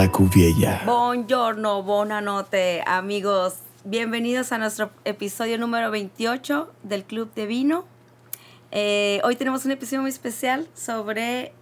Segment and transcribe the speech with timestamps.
[0.00, 0.82] la cuviella.
[0.84, 3.54] Buongiorno, buonanotte, amigos.
[3.82, 7.84] Bienvenidos a nuestro episodio número 28 del Club de Vino.
[8.70, 11.52] Eh, hoy tenemos un episodio muy especial sobre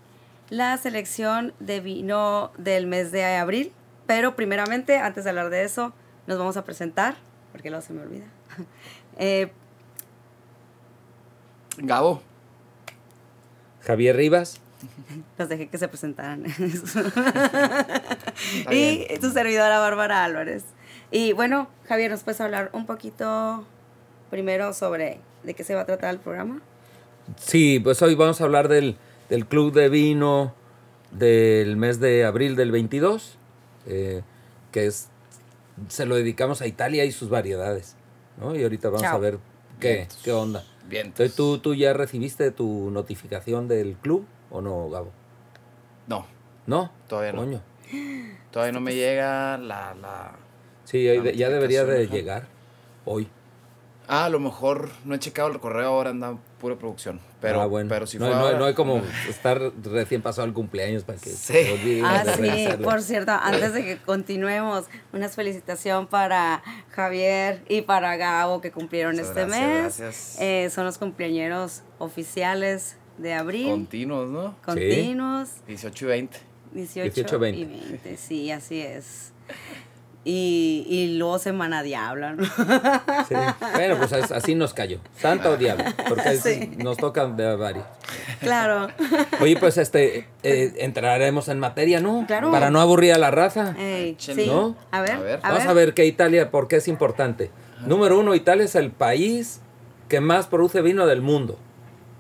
[0.51, 3.73] la selección de vino del mes de abril.
[4.07, 5.95] Pero primeramente, antes de hablar de eso,
[6.27, 7.17] nos vamos a presentar,
[7.53, 8.27] porque luego se me olvida.
[9.19, 9.51] Eh,
[11.79, 12.21] Gabo.
[13.81, 14.61] Javier Rivas.
[15.39, 16.45] los dejé que se presentaran.
[18.71, 20.65] y tu servidora Bárbara Álvarez.
[21.11, 23.65] Y bueno, Javier, ¿nos puedes hablar un poquito
[24.31, 26.61] primero sobre de qué se va a tratar el programa?
[27.37, 28.97] Sí, pues hoy vamos a hablar del,
[29.29, 30.55] del Club de Vino
[31.13, 33.39] del mes de abril del 22,
[33.87, 34.23] eh,
[34.73, 35.09] que es,
[35.89, 37.97] se lo dedicamos a Italia y sus variedades.
[38.39, 38.55] ¿no?
[38.55, 39.17] Y ahorita vamos Chao.
[39.17, 39.39] a ver
[39.81, 40.21] qué, Vientos.
[40.23, 40.65] qué onda.
[40.89, 41.07] Bien.
[41.07, 45.13] Entonces, ¿tú, ¿tú ya recibiste tu notificación del club o no, Gabo?
[46.07, 46.27] No,
[46.67, 46.91] ¿No?
[47.09, 47.39] todavía no.
[47.43, 47.63] Coño.
[48.51, 50.33] Todavía no me llega la, la...
[50.85, 52.47] Sí, ahí La de- ya debería de llegar
[53.05, 53.29] hoy.
[54.09, 57.21] Ah, a lo mejor no he checado el correo, ahora anda pura producción.
[57.41, 57.89] Pero, Ah, bueno.
[57.89, 61.19] pero si no, fue no, ahora- no hay como estar recién pasado el cumpleaños para
[61.19, 61.37] que Sí.
[61.37, 68.17] se Ah, sí, por cierto, antes de que continuemos, una felicitación para Javier y para
[68.17, 69.99] Gabo que cumplieron Muchas este gracias, mes.
[69.99, 70.37] gracias.
[70.41, 74.55] Eh, son los cumpleañeros oficiales de abril, Continuos, ¿no?
[74.65, 76.39] continuos, 18 y 20.
[76.73, 77.67] 18, 18, y 20.
[77.89, 79.33] 20, sí, así es.
[80.29, 82.45] Y, y luego Semana Diabla, ¿no?
[82.45, 83.35] Sí.
[83.75, 84.99] Bueno, pues as- así nos cayó.
[85.17, 85.85] Santa o diablo.
[86.09, 86.73] Porque Sí.
[86.79, 87.85] nos tocan de varios.
[88.41, 88.89] claro.
[89.41, 92.25] Oye, pues este, eh, entraremos en materia, ¿no?
[92.27, 92.51] Claro.
[92.51, 93.77] Para no aburrir a la raza.
[93.79, 94.47] Ey, sí.
[94.49, 94.75] ¿No?
[94.91, 95.41] A ver, A ver.
[95.45, 97.53] a Vamos a ver que Italia, ¿por qué es importante?
[97.87, 99.61] Número uno, Italia es el país
[100.09, 101.57] que más produce vino del mundo.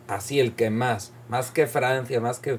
[0.08, 1.12] Así, el que más.
[1.28, 2.58] Más que Francia, más que...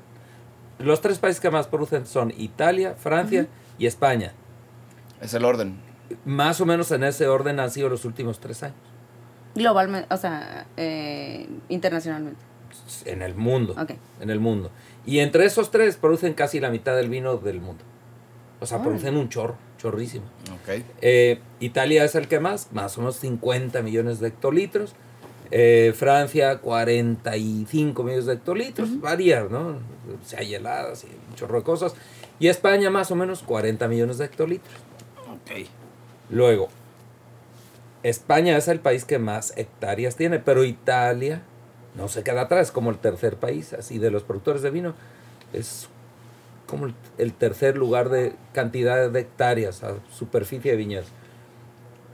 [0.80, 3.48] Los tres países que más producen son Italia, Francia
[3.80, 4.34] y España.
[5.22, 5.80] Es el orden.
[6.26, 8.77] Más o menos en ese orden han sido los últimos tres años.
[9.55, 12.39] Globalmente, o sea, eh, internacionalmente.
[13.05, 13.73] En el mundo.
[13.77, 13.93] Ok.
[14.22, 14.70] En el mundo.
[15.05, 17.83] Y entre esos tres producen casi la mitad del vino del mundo.
[18.60, 20.26] O sea, producen un chorro, chorrísimo.
[20.54, 20.83] Ok.
[21.02, 24.93] Eh, Italia es el que más, más o menos 50 millones de hectolitros.
[25.52, 29.00] Eh, Francia, 45 millones de hectolitros.
[29.00, 29.78] Varía, ¿no?
[30.26, 31.94] Si hay heladas y un chorro de cosas.
[32.40, 34.76] Y España, más o menos 40 millones de hectolitros.
[35.30, 35.68] Ok.
[36.30, 36.70] Luego,
[38.04, 41.42] España es el país que más hectáreas tiene, pero Italia
[41.96, 44.94] no se queda atrás, como el tercer país, así de los productores de vino.
[45.54, 45.88] Es
[46.68, 51.06] como el, el tercer lugar de cantidad de hectáreas, a superficie de viñas.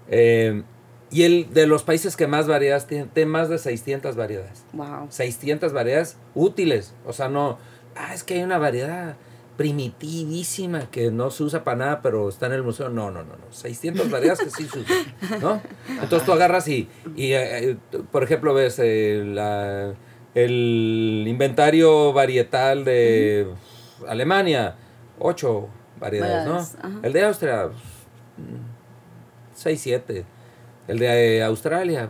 [0.07, 0.63] Eh,
[1.13, 4.63] y el de los países que más variedades tiene, tiene más de 600 variedades.
[4.73, 5.07] Wow.
[5.09, 6.93] 600 variedades útiles.
[7.05, 7.57] O sea, no,
[7.95, 9.15] ah, es que hay una variedad
[9.55, 12.89] primitivísima que no se usa para nada, pero está en el museo.
[12.89, 13.51] No, no, no, no.
[13.51, 15.61] 600 variedades que sí se usan, ¿no?
[16.01, 17.77] Entonces tú agarras y, y, eh, eh,
[18.11, 19.93] por ejemplo, ves eh, la-
[20.33, 23.47] el inventario varietal de
[24.07, 24.75] Alemania,
[25.19, 25.67] 8
[25.99, 26.99] variedades, ¿no?
[27.03, 27.69] El de Austria,
[29.53, 30.25] 6, 7.
[30.87, 32.09] El de eh, Australia,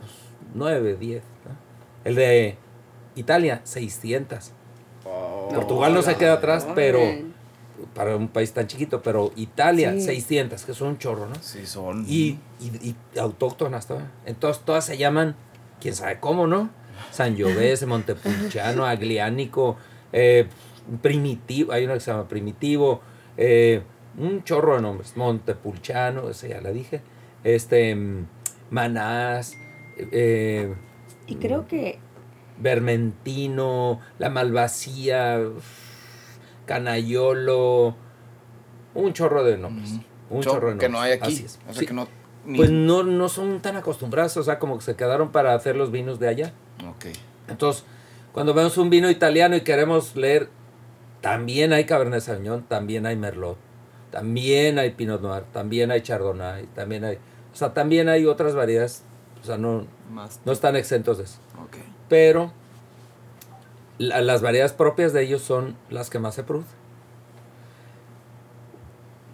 [0.54, 1.24] 9, 10.
[1.46, 1.52] ¿no?
[2.04, 2.58] El de
[3.16, 4.52] Italia, 600.
[5.54, 7.00] Portugal no se queda atrás, pero
[7.94, 10.02] para un país tan chiquito, pero Italia, Sí.
[10.02, 11.36] 600, que es un chorro, ¿no?
[11.42, 12.06] Sí, son.
[12.08, 14.06] Y, y, y autóctonas todas.
[14.26, 15.36] Entonces todas se llaman,
[15.82, 16.70] quién sabe cómo, ¿no?
[17.12, 19.78] Sangiovese, Montepulciano, Agliánico,
[20.12, 20.48] eh,
[21.02, 23.02] Primitivo, hay uno que se llama Primitivo,
[23.38, 23.82] eh,
[24.18, 27.02] un chorro de nombres, Montepulciano, ese ya la dije,
[27.44, 28.28] este, mm,
[28.74, 29.56] Manás,
[29.98, 30.74] eh,
[31.28, 32.00] Y creo que
[32.60, 35.40] Vermentino, La Malvasía,
[36.66, 37.96] Canayolo,
[38.96, 39.92] un chorro de nombres.
[40.30, 40.80] Un Cho- chorro de nombres.
[40.80, 41.34] que no hay aquí.
[41.34, 41.60] Así es.
[41.70, 41.86] O sea Sí.
[41.86, 42.08] que no.
[42.46, 45.78] ni- Pues no, no son tan acostumbrados, o sea, como que se quedaron para hacer
[45.78, 46.52] los vinos de allá.
[46.90, 47.06] Ok.
[47.48, 47.86] Entonces,
[48.34, 50.50] cuando vemos un vino italiano y queremos leer,
[51.22, 53.58] también hay Cabernet Sauvignon, también hay Merlot,
[54.12, 57.18] también hay Pinot Noir, también hay Chardonnay, también hay,
[57.54, 59.04] o sea, también hay otras variedades,
[59.42, 60.40] o sea, no, Más.
[60.46, 61.38] no están exentos de eso.
[62.10, 62.52] Pero
[63.98, 66.76] la- las variedades propias de ellos son las que más se producen.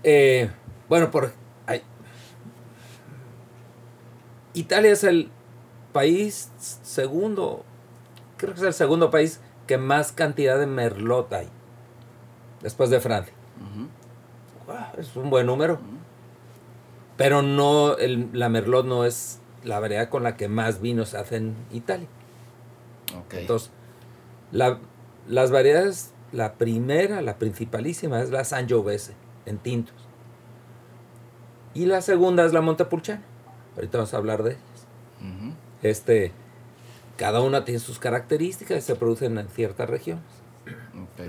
[0.03, 0.49] Eh,
[0.87, 1.31] bueno, por
[1.67, 1.81] ay,
[4.53, 5.29] Italia es el
[5.93, 6.49] país
[6.83, 7.63] segundo,
[8.37, 11.47] creo que es el segundo país que más cantidad de merlot hay,
[12.61, 13.33] después de Francia.
[14.97, 15.79] Es un buen número.
[17.19, 21.17] Pero no, el- la merlot no es la variedad con la que más vinos se
[21.17, 22.07] hace en Italia.
[23.41, 23.69] Entonces,
[24.51, 24.79] la-
[25.27, 29.13] las variedades, la primera, la principalísima es la Sangiovese
[29.45, 29.95] en tintos.
[31.73, 33.21] Y la segunda es la Montepulciano.
[33.75, 34.87] Ahorita vamos a hablar de ellas.
[35.83, 36.31] Este,
[37.17, 40.23] cada una tiene sus características y se producen en ciertas regiones.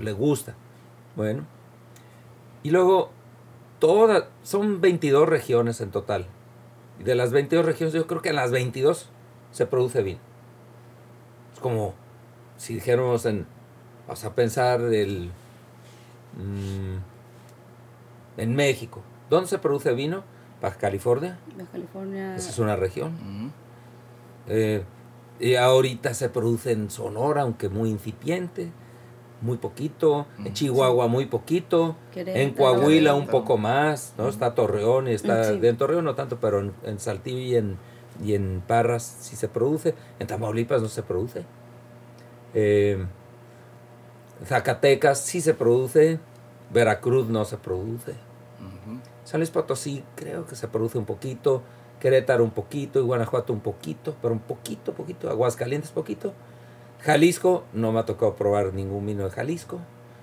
[0.01, 0.55] Le gusta.
[1.15, 1.45] Bueno.
[2.63, 3.11] Y luego,
[3.81, 6.27] todas, son 22 regiones en total.
[6.99, 9.09] Y de las 22 regiones, yo creo que en las 22
[9.51, 10.19] se produce vino.
[11.53, 11.95] Es como
[12.57, 13.47] si dijéramos en,
[14.07, 15.31] vamos a pensar el,
[16.37, 16.97] mm,
[18.37, 19.01] en México.
[19.29, 20.23] ¿Dónde se produce vino?
[20.61, 21.39] Baja California.
[21.57, 22.35] De California.
[22.35, 23.51] Esa es una región.
[24.47, 24.83] Eh,
[25.39, 28.71] y ahorita se produce en Sonora, aunque muy incipiente,
[29.41, 30.27] muy poquito.
[30.39, 30.53] En Mm.
[30.53, 31.95] Chihuahua muy poquito.
[32.15, 32.53] En.
[32.53, 34.29] Coahuila un poco más, ¿no?
[34.29, 35.43] Está Torreón y está...
[35.43, 35.59] Sí.
[35.61, 37.77] En Torreón no tanto, pero en, en Saltillo y en,
[38.23, 39.95] y en Parras sí se produce.
[40.19, 41.43] En Tamaulipas no se produce.
[42.53, 43.03] Eh,
[44.45, 46.19] Zacatecas sí se produce.
[46.73, 48.13] Veracruz no se produce.
[49.23, 51.61] San Luis Potosí creo que se produce un poquito,
[51.99, 56.33] Querétaro un poquito y Guanajuato un poquito, pero un poquito, poquito, Aguascalientes poquito.
[57.01, 59.79] Jalisco, no me ha tocado probar ningún vino de Jalisco,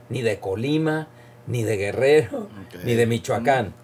[0.09, 1.09] ni de Colima,
[1.47, 2.49] ni de Guerrero,
[2.85, 3.75] ni de Michoacán,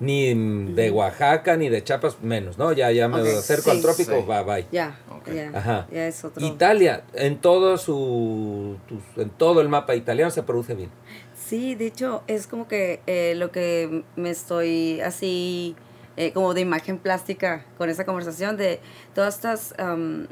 [0.00, 2.72] ni mm, de Oaxaca, ni de Chiapas, menos, ¿no?
[2.72, 4.24] Ya, ya me Ok, acerco al trópico, Sí.
[4.26, 4.66] bye bye.
[4.72, 4.98] Ya,
[5.32, 5.50] ya.
[5.54, 5.86] Ajá.
[5.92, 6.44] Ya es otro.
[6.44, 8.76] Italia, en todo su,
[9.16, 10.90] en todo el mapa italiano se produce vino.
[11.34, 15.76] Sí, de hecho, es como que eh, lo que me estoy así,
[16.16, 18.80] eh, como de imagen plástica con esa conversación de
[19.14, 20.28] todas estas, am,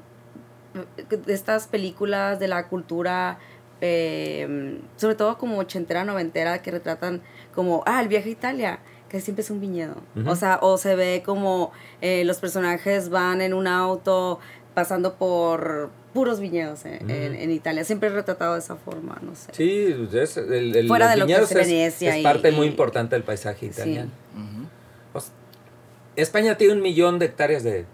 [1.08, 3.38] de estas películas de la cultura,
[3.80, 7.22] eh, sobre todo como ochentera, noventera, que retratan
[7.54, 8.78] como, ah, el viaje a Italia,
[9.08, 9.96] que siempre es un viñedo.
[10.26, 14.38] O sea, o se ve como eh, los personajes van en un auto
[14.74, 17.10] pasando por puros viñedos en, Ujú.
[17.12, 17.84] en- en Italia.
[17.84, 19.52] Siempre es retratado de esa forma, no sé.
[19.52, 22.66] Sí, es, el, el- Fuera los de lo que es Venecia es y- parte muy
[22.66, 23.66] y- importante del paisaje Sí.
[23.66, 24.10] italiano.
[25.12, 25.32] Pues,
[26.16, 27.84] España tiene un millón de hectáreas de,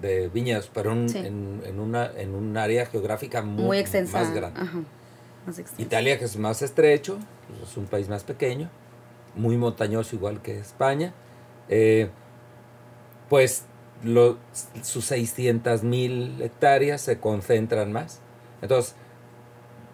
[0.00, 1.18] de viñedos, pero un- Sí.
[1.18, 4.18] en, en una, en un área geográfica muy, muy extensa.
[4.20, 4.60] más grande.
[4.60, 4.78] Ajá,
[5.46, 5.82] más extensa.
[5.82, 7.18] Italia, que es más estrecho,
[7.48, 8.70] pues, es un país más pequeño,
[9.34, 11.12] muy montañoso igual que España,
[11.68, 12.10] eh,
[13.28, 13.64] pues
[14.02, 14.38] lo-
[14.82, 18.20] sus 600 mil hectáreas se concentran más.
[18.62, 18.94] Entonces,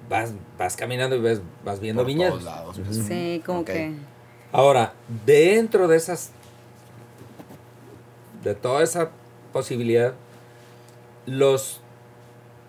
[0.09, 2.35] vas, vas caminando y ves, vas viendo Por viñedos.
[2.41, 2.97] todos lados, pues.
[3.07, 3.93] Sí, como que.
[4.53, 4.95] Ahora,
[5.27, 6.31] dentro de esas,
[8.45, 9.11] de toda esa
[9.57, 10.13] posibilidad,
[11.25, 11.81] los,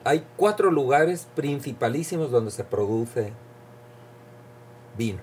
[0.05, 3.33] hay cuatro lugares principalísimos donde se produce
[4.97, 5.19] vino.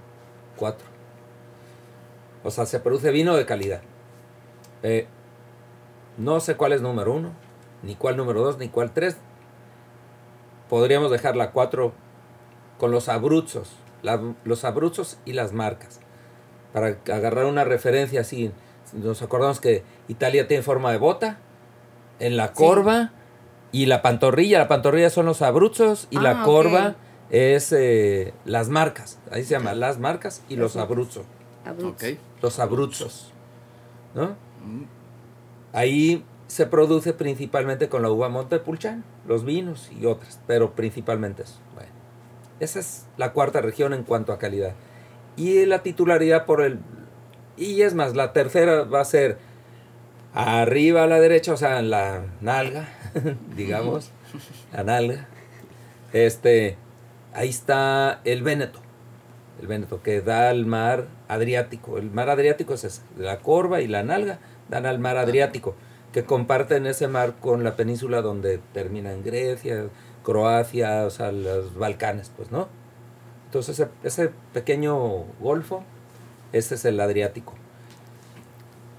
[0.57, 0.87] Cuatro.
[2.43, 3.81] O sea, se produce vino de calidad.
[4.83, 5.07] Eh,
[6.19, 7.33] no sé cuál es número uno,
[7.83, 9.17] ni cuál número dos, ni cuál tres.
[10.69, 11.95] Podríamos dejar la cuatro
[12.79, 13.73] con los abruzos,
[14.45, 15.99] los abruzos y las marcas
[16.75, 18.53] para agarrar una referencia así.
[18.93, 21.39] Nos acordamos que Italia tiene forma de bota,
[22.21, 22.53] en la Sí.
[22.55, 23.11] corva
[23.73, 24.59] y la pantorrilla.
[24.59, 26.45] La pantorrilla son los abruzos y Ah, la ok.
[26.45, 26.95] corva
[27.31, 29.19] es eh, las marcas.
[29.31, 31.25] Ahí se llama las marcas y los abruzos.
[32.43, 33.33] Los abruzos.
[34.15, 34.37] ¿No?
[34.65, 34.85] Mm.
[35.73, 41.59] Ahí se produce principalmente con la uva Montepulciano, los vinos y otras, pero principalmente eso.
[41.75, 41.91] Bueno,
[42.61, 44.75] esa es la cuarta región en cuanto a calidad.
[45.37, 46.79] Y la titularidad por el...
[47.56, 49.39] Y es más, la tercera va a ser
[50.34, 52.88] arriba a la derecha, o sea, en la nalga,
[53.56, 54.10] digamos,
[54.72, 55.29] la nalga.
[56.12, 56.76] Este,
[57.32, 58.81] ahí está el Véneto,
[59.60, 61.98] el Véneto que da al mar Adriático.
[61.98, 64.38] El mar Adriático es la corva y la nalga
[64.69, 65.74] dan al mar Adriático,
[66.12, 69.86] que comparten ese mar con la península donde termina en Grecia,
[70.24, 72.69] Croacia, o sea, los Balcanes, pues, ¿no?
[73.46, 75.84] Entonces ese pequeño golfo,
[76.53, 77.55] ese es el Adriático.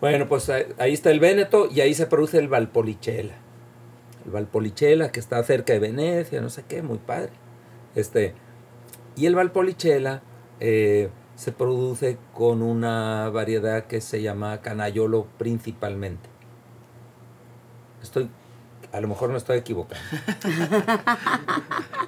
[0.05, 3.33] Bueno, pues ahí, está el Véneto y ahí se produce el Valpolicella.
[4.23, 7.31] El Valpolicella que está cerca de Venecia, no sé qué, muy padre.
[7.95, 8.35] Este,
[9.15, 10.21] y el Valpolicella
[10.59, 16.29] eh, se produce con una variedad que se llama canayolo principalmente.
[18.03, 18.29] Estoy,
[18.91, 20.05] a lo mejor me estoy equivocando.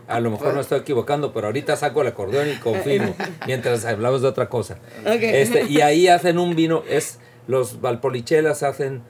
[0.08, 3.16] A lo mejor me estoy equivocando, pero ahorita saco el acordeón y confirmo,
[3.48, 4.78] mientras hablamos de otra cosa.
[5.04, 9.02] Este, y ahí hacen un vino, es los Valpolichelas hacen,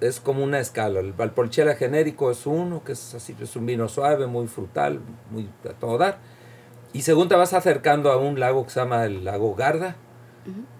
[0.00, 1.00] es como una escala.
[1.00, 5.00] El Valpolichela genérico es uno, que es así, es un vino suave, muy frutal,
[5.30, 6.18] muy a todo dar.
[6.92, 9.96] Y según te vas acercando a un lago que se llama el lago Garda,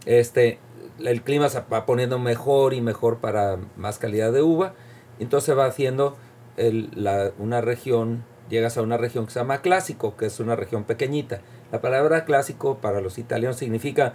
[0.06, 0.58] este,
[1.04, 4.73] el clima se va poniendo mejor y mejor para más calidad de uva.
[5.18, 6.16] Entonces va haciendo
[6.56, 10.56] el- la- una región, llegas a una región que se llama clásico, que es una
[10.56, 11.40] región pequeñita.
[11.73, 14.14] La palabra clásico para los italianos significa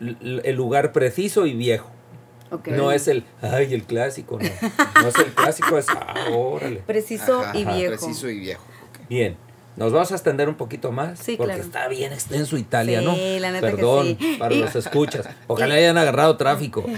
[0.00, 1.90] el lugar preciso y viejo.
[2.66, 4.48] No es el, ay, el clásico, no.
[5.02, 6.76] No es el clásico, es, ah, órale.
[6.86, 7.90] Preciso Ajá, y ajá, viejo.
[7.96, 8.62] Preciso y viejo.
[9.08, 9.36] Bien,
[9.76, 11.18] nos vamos a extender un poquito más.
[11.18, 11.64] Sí, porque claro.
[11.66, 13.14] está bien extenso Italia, ¿no?
[13.14, 14.36] Sí, la neta que Perdón sí.
[14.38, 15.28] para Y- los escuchas.
[15.48, 16.84] Ojalá hayan agarrado tráfico.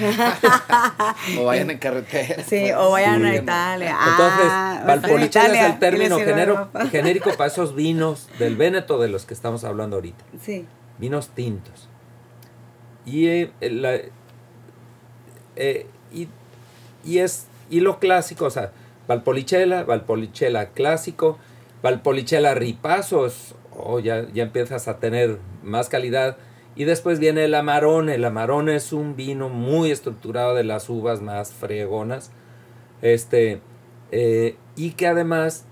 [1.39, 2.43] O vayan en carretera.
[2.45, 3.35] Sí, o vayan a.
[3.37, 3.97] Italia.
[4.11, 9.09] Entonces, ah, Valpolicella Italia, es el término genero- genérico para esos vinos del Véneto de
[9.09, 10.25] los que estamos hablando ahorita.
[10.41, 10.67] Sí.
[10.99, 11.89] Vinos tintos.
[13.05, 13.99] Y, eh, la-
[15.59, 16.29] eh, y,
[17.05, 18.73] y es y lo clásico, o sea,
[19.07, 21.39] Valpolicella, Valpolicella clásico,
[21.83, 26.37] Valpolicella ripazo, es- oh, ya, ya empiezas a tener más calidad.
[26.77, 28.15] Y después viene el Amarone.
[28.15, 32.31] El Amarone es un vino muy estructurado de las uvas más fregonas.
[33.03, 33.61] Este,
[34.13, 35.65] eh, y que además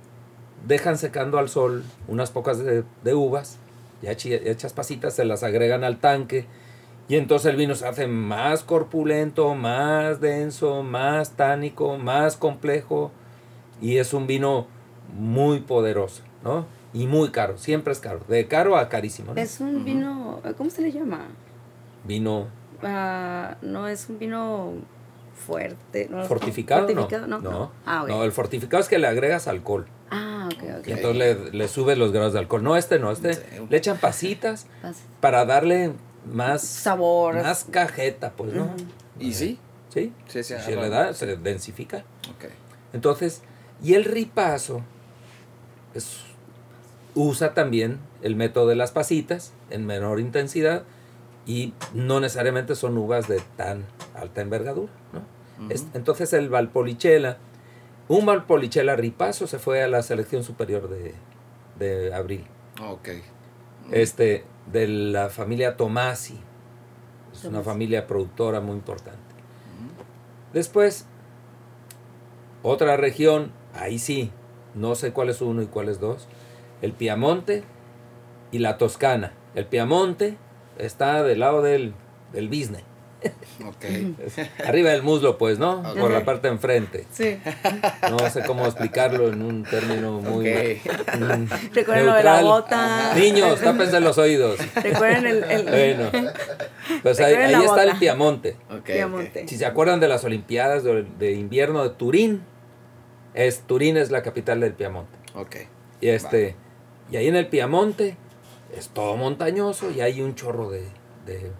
[0.66, 3.58] dejan secando al sol unas pocas de, de uvas,
[4.02, 6.46] ya hechas pasitas, se las agregan al tanque.
[7.08, 13.12] Y entonces el vino se hace más corpulento, más denso, más tánico, más complejo.
[13.80, 14.66] Y es un vino
[15.16, 16.66] muy poderoso, ¿no?
[16.92, 18.20] Y muy caro, siempre es caro.
[18.26, 19.40] De caro a carísimo, ¿no?
[19.40, 21.26] Es un vino, ¿cómo se le llama?
[22.04, 22.46] Vino
[22.82, 24.72] Ah, no es un vino
[25.34, 26.08] fuerte.
[26.10, 26.24] ¿no?
[26.24, 27.26] fortificado, ¿Fortificado?
[27.26, 27.38] no.
[27.40, 27.50] No.
[27.50, 27.70] No.
[27.86, 28.04] Ah.
[28.08, 29.86] No, el fortificado es que le agregas alcohol.
[30.10, 30.86] Ah, ok, ok.
[30.88, 32.62] Y entonces le, le subes los grados de alcohol.
[32.62, 33.40] No, este no, este Sí.
[33.68, 35.92] le echan pasitas Pas- para darle
[36.32, 37.34] más Sabor.
[37.42, 38.68] más cajeta, pues, ¿no?
[39.18, 39.58] ¿Y sí?
[39.88, 40.54] Sí, Sí, sí.
[40.62, 41.98] se le da, se densifica.
[42.34, 42.50] Ok.
[42.92, 43.42] Entonces,
[43.82, 44.82] y el ripazo
[45.94, 46.20] es-
[47.14, 50.82] usa también el método de las pasitas en menor intensidad
[51.46, 55.70] y no necesariamente son uvas de tan alta envergadura, ¿no?
[55.70, 57.38] Es- entonces el Valpolicella,
[58.08, 61.14] un Valpolicella ripazo se fue a la selección superior de,
[61.78, 62.44] de abril,
[62.82, 63.08] Ok.
[63.92, 66.38] este, de la familia Tomasi,
[67.32, 69.18] es una familia productora muy importante.
[70.52, 71.06] Después,
[72.62, 74.30] otra región, ahí sí,
[74.74, 76.28] no sé cuál es uno y cuál es dos,
[76.82, 77.64] el Piamonte
[78.52, 79.32] y la Toscana.
[79.54, 80.36] El Piamonte
[80.78, 81.94] está del lado del,
[82.32, 82.48] del
[83.66, 83.84] Ok.
[84.66, 85.82] arriba del muslo, pues, ¿no?
[85.94, 87.06] Por la parte de enfrente.
[87.10, 87.38] Sí.
[88.10, 91.18] No sé cómo explicarlo en un término muy Ok.
[91.18, 92.44] mm, Recuerden lo de la neutral.
[92.44, 93.14] bota.
[93.16, 94.58] Niños, tápense los oídos.
[94.74, 96.10] Recuerden el, el Bueno,
[97.02, 97.96] pues ahí, está el.
[97.98, 98.56] Piamonte.
[98.70, 98.84] Ok.
[98.84, 99.48] Piamonte.
[99.48, 102.42] Si se acuerdan de las Olimpiadas de, de invierno de Turín,
[103.34, 105.16] es Turín es la capital del Piamonte.
[105.34, 105.56] Ok.
[106.00, 106.56] Y este
[107.10, 108.16] y ahí en el Piamonte
[108.76, 110.82] es todo montañoso y hay un chorro de,
[111.24, 111.52] de-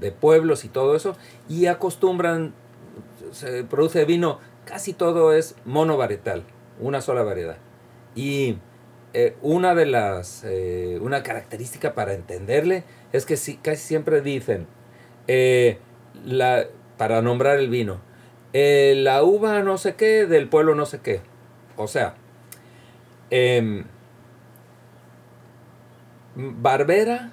[0.00, 1.16] de pueblos y todo eso
[1.48, 2.54] y acostumbran
[3.32, 6.44] se produce vino casi todo es monovarietal,
[6.80, 7.56] una sola variedad.
[8.14, 8.58] Y
[9.12, 14.66] eh, una de las eh, una característica para entenderle es que sí, casi siempre dicen
[15.28, 15.78] eh,
[16.24, 18.00] la, para nombrar el vino
[18.52, 21.20] la uva no sé qué del pueblo no sé qué.
[21.76, 22.14] O sea,
[23.30, 23.84] em,
[26.36, 27.32] Barbera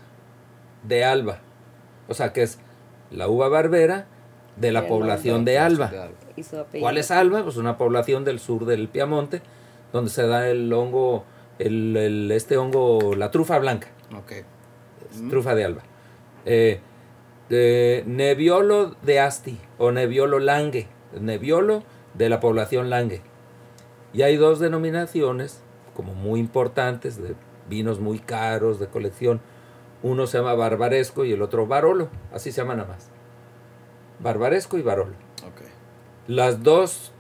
[0.84, 1.42] de Alba.
[2.12, 2.60] O sea, que es
[3.10, 4.06] la uva Barbera
[4.58, 5.92] de la población de Alba.
[6.36, 6.86] y su apellido.
[6.86, 7.44] ¿Cuál es Alba?
[7.44, 9.42] Pues una población del sur del Piamonte,
[9.94, 11.24] donde se da el hongo,
[11.60, 13.88] el, el- este hongo, la trufa blanca,
[14.18, 14.32] Ok.
[15.12, 15.82] es trufa de Alba.
[16.46, 16.80] Eh,
[17.50, 20.88] de Nebbiolo de Asti o Nebbiolo Lange,
[21.20, 23.22] Nebbiolo de la población Lange.
[24.14, 25.62] Y hay dos denominaciones
[25.96, 27.36] como muy importantes de
[27.70, 29.42] vinos muy caros de colección.
[30.04, 33.10] Uno se llama Barbaresco y el otro Barolo, así se llaman nada más.
[34.20, 35.14] Barbaresco y Barolo
[36.28, 37.12] las dos,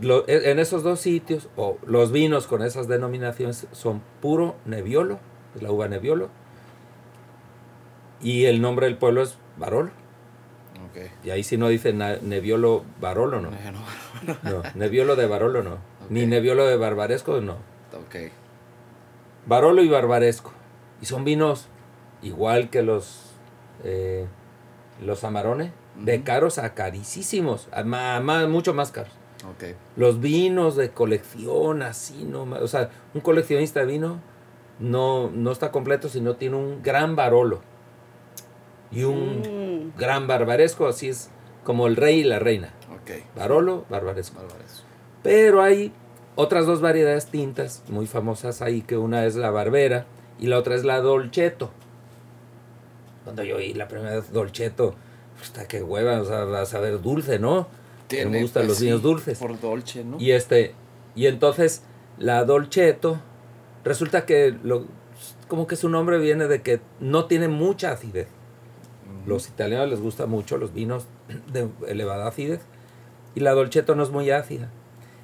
[0.00, 5.18] lo- e, en esos dos sitios, o los vinos con esas denominaciones son puro Nebbiolo,
[5.54, 6.28] es la uva Nebbiolo,
[8.20, 9.90] y el nombre del pueblo es Barolo.
[11.24, 13.50] Y ahí sí no dice Nebbiolo Barolo, no.
[13.50, 14.62] No, no.
[14.74, 15.78] Nebbiolo de Barolo, no.
[16.10, 16.26] Ni.
[16.26, 17.54] Nebbiolo de Barbaresco, no.
[17.94, 18.30] Ok.
[19.46, 20.52] Barolo y Barbaresco.
[21.00, 21.68] Y son vinos
[22.22, 23.32] igual que los,
[23.84, 24.26] eh,
[25.04, 29.12] los Amarones, de caros a carísimos, a ma- ma- mucho más caros.
[29.96, 34.20] Los vinos de colección, así, no, ma- o sea, un coleccionista de vino
[34.78, 37.60] no, no está completo si no tiene un gran barolo
[38.90, 39.40] y un
[39.94, 39.98] Mm.
[39.98, 41.30] gran barbaresco, así es
[41.64, 42.72] como el rey y la reina.
[43.36, 44.36] Barolo, barbaresco.
[44.40, 44.84] Bárbaros.
[45.22, 45.92] Pero hay
[46.36, 50.06] otras dos variedades tintas muy famosas ahí, que una es la barbera
[50.38, 51.70] y la otra es la dolcetto.
[53.24, 54.94] Cuando yo oí la primera vez dolcetto,
[55.40, 57.68] hasta que hueva, o sea, a saber dulce, ¿no?
[58.24, 59.38] No me gustan pues, los vinos sí, dulces.
[59.38, 60.20] Por dolce, ¿no?
[60.20, 60.74] Y este,
[61.14, 61.82] y entonces
[62.18, 63.18] la Dolcetto,
[63.84, 64.86] resulta que lo,
[65.48, 68.28] como que su nombre viene de que no tiene mucha acidez.
[69.26, 71.06] Los italianos les gusta mucho los vinos
[71.52, 72.60] de elevada acidez
[73.34, 74.68] y la dolcetto no es muy ácida.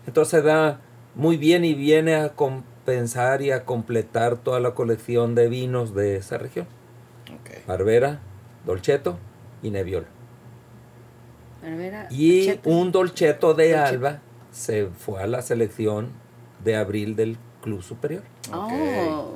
[0.06, 0.80] Entonces da
[1.14, 6.16] muy bien y viene a compensar y a completar toda la colección de vinos de
[6.16, 6.66] esa región.
[7.66, 8.20] Barbera,
[8.64, 9.18] Dolcetto
[9.62, 10.06] y Nebbiolo.
[11.62, 12.70] Barbera, Y Dolcetto.
[12.70, 13.88] un Dolcetto de Dolcetto.
[13.90, 14.20] Alba
[14.52, 16.10] se fue a la selección
[16.64, 18.22] de abril del Club Superior.
[18.52, 18.72] Ok.
[18.72, 19.34] Oh.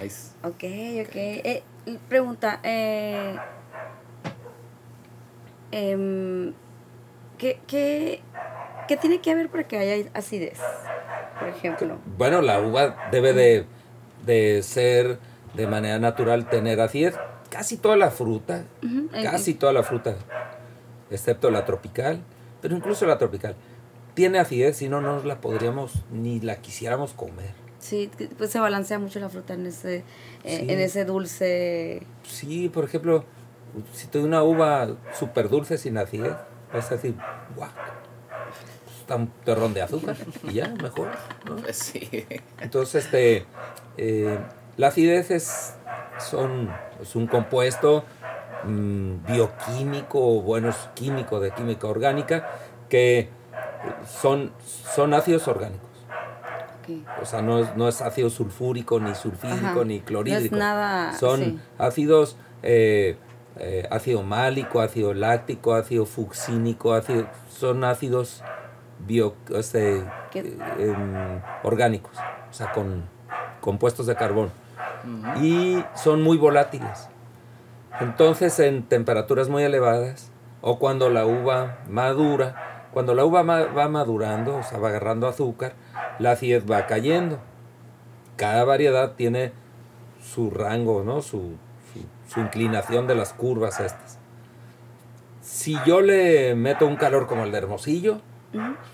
[0.00, 0.30] Nice.
[0.42, 0.64] ok,
[1.06, 1.14] ok.
[1.16, 1.62] Eh,
[2.08, 3.36] pregunta, eh,
[5.70, 6.52] em,
[7.38, 8.20] ¿qué, qué,
[8.88, 10.58] qué tiene que haber para que haya acidez?
[11.38, 11.98] Por ejemplo.
[12.16, 13.66] Bueno, la uva debe de,
[14.24, 15.18] de ser
[15.54, 17.14] de manera natural tener acidez.
[17.50, 20.14] Casi toda la fruta, eh, casi toda la fruta,
[21.10, 22.22] excepto la tropical,
[22.62, 23.54] pero incluso la tropical,
[24.14, 27.50] tiene acidez, si no, no la podríamos ni la quisiéramos comer.
[27.78, 29.96] Sí, pues se balancea mucho la fruta en ese,
[30.44, 30.66] eh, Sí.
[30.72, 32.02] en ese dulce.
[32.22, 33.24] Sí, por ejemplo,
[33.92, 36.34] si te doy una uva súper dulce sin acidez,
[36.72, 37.14] vas a decir,
[37.56, 37.68] guau,
[39.00, 40.16] está un terrón de azúcar
[40.48, 41.08] y ya, mejor.
[41.46, 41.56] ¿no?
[41.56, 42.08] Pues sí.
[42.60, 43.44] Entonces, este,
[43.96, 44.38] eh,
[44.76, 45.74] la acidez es,
[46.18, 48.04] son, es un compuesto
[48.64, 52.48] mm, bioquímico, bueno, es químico, de química orgánica,
[52.88, 53.28] que
[54.06, 54.52] son,
[54.94, 55.92] son ácidos orgánicos.
[57.20, 59.84] O sea, no es, no es ácido sulfúrico, ni sulfídico, Ajá.
[59.84, 60.56] ni clorhídrico.
[60.56, 61.12] No es nada.
[61.12, 61.60] Son sí.
[61.78, 63.16] ácidos, eh,
[63.58, 68.42] eh, ácido málico, ácido láctico, ácido fucsínico, ácido, son ácidos
[69.06, 72.16] bio, este, eh, em, orgánicos,
[72.50, 73.04] o sea, con
[73.60, 74.50] compuestos de carbón.
[75.42, 77.08] Y son muy volátiles.
[78.00, 80.30] Entonces, en temperaturas muy elevadas,
[80.60, 85.74] o cuando la uva madura, cuando la uva va madurando, o sea, va agarrando azúcar,
[86.18, 87.38] la acidez va cayendo.
[88.36, 89.52] Cada variedad tiene
[90.22, 91.20] su rango, ¿no?
[91.22, 91.56] Su,
[91.92, 94.18] su- su inclinación de las curvas estas.
[95.40, 98.20] Si yo le meto un calor como el de Hermosillo,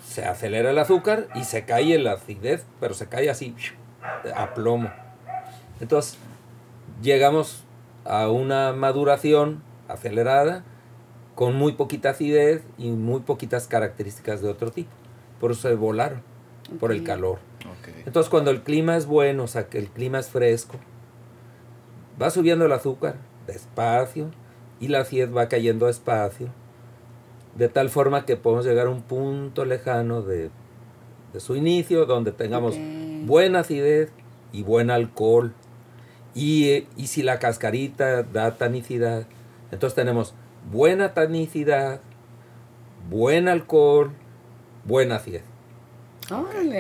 [0.05, 3.55] se acelera el azúcar y se cae la acidez, pero se cae así
[4.35, 4.91] a plomo.
[5.81, 6.19] Entonces,
[7.03, 7.65] llegamos
[8.05, 10.65] a una maduración acelerada
[11.35, 14.91] con muy poquita acidez y muy poquitas características de otro tipo.
[15.41, 16.23] Por eso se volaron,
[16.81, 17.39] por el calor.
[18.05, 20.77] Entonces, cuando el clima es bueno, o sea, que el clima es fresco,
[22.21, 24.31] va subiendo el azúcar despacio
[24.81, 26.49] y la acidez va cayendo despacio,
[27.57, 30.51] de tal forma que podemos llegar a un punto lejano de,
[31.33, 32.77] de su inicio, donde tengamos
[33.25, 34.13] buena acidez
[34.53, 35.55] y buen alcohol.
[36.39, 39.27] Y, eh, y si la cascarita da tanicidad,
[39.73, 40.35] entonces tenemos
[40.71, 42.01] buena tanicidad,
[43.11, 44.13] buen alcohol,
[44.85, 45.43] buena acidez.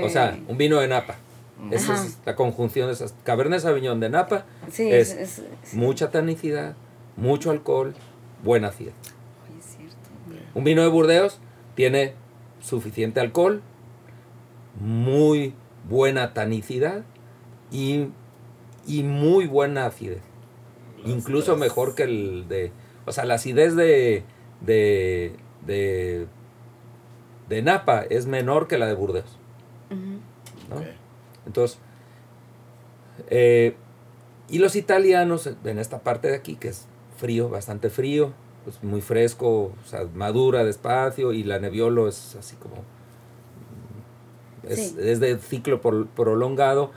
[0.04, 1.16] O sea, un vino de napa.
[1.72, 2.04] Esa Ajá.
[2.04, 3.14] es la conjunción de esas.
[3.24, 6.76] Cabernet Sauvignon de napa, sí, es es, es- mucha tanicidad,
[7.16, 7.94] mucho alcohol,
[8.44, 8.94] buena acidez.
[9.58, 9.96] Es cierto.
[10.54, 11.40] Un vino de Burdeos
[11.74, 12.12] tiene
[12.60, 13.60] suficiente alcohol,
[14.80, 15.54] muy
[15.88, 17.02] buena tanicidad
[17.72, 18.06] y,
[18.88, 20.22] y muy buena acidez.
[21.04, 21.58] Incluso tres.
[21.60, 22.72] mejor que el de...
[23.06, 24.24] O sea, la acidez de,
[24.60, 26.26] de, de,
[27.48, 29.38] de Napa es menor que la de Burdeos.
[29.90, 30.82] ¿no?
[31.46, 31.78] Entonces,
[33.30, 33.76] eh,
[34.48, 38.32] y los italianos en esta parte de aquí, que es frío, bastante frío,
[38.64, 39.48] pues muy fresco,
[39.82, 42.76] o sea, madura despacio, y la Nebbiolo es así como.
[44.62, 44.96] Es, Sí.
[45.00, 46.90] es de ciclo por- prolongado,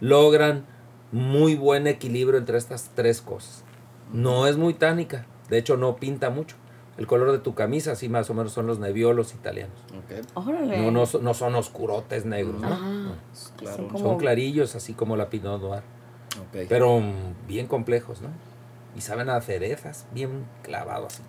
[0.00, 0.64] logran
[1.12, 3.64] muy buen equilibrio entre estas tres cosas.
[4.12, 6.56] No es muy tánica, de hecho no pinta mucho.
[6.96, 9.76] El color de tu camisa, así más o menos son los Nebbiolos italianos.
[10.82, 12.68] No, no, son- no son oscurotes negros, ¿no?
[12.70, 13.12] No.
[13.56, 13.76] Claro.
[13.76, 15.82] Son como- Son clarillos, así como la Pinot Noir.
[16.40, 16.66] Ok.
[16.68, 17.00] Pero
[17.46, 18.28] bien complejos, ¿no?
[18.96, 21.22] Y saben a cerezas, bien así.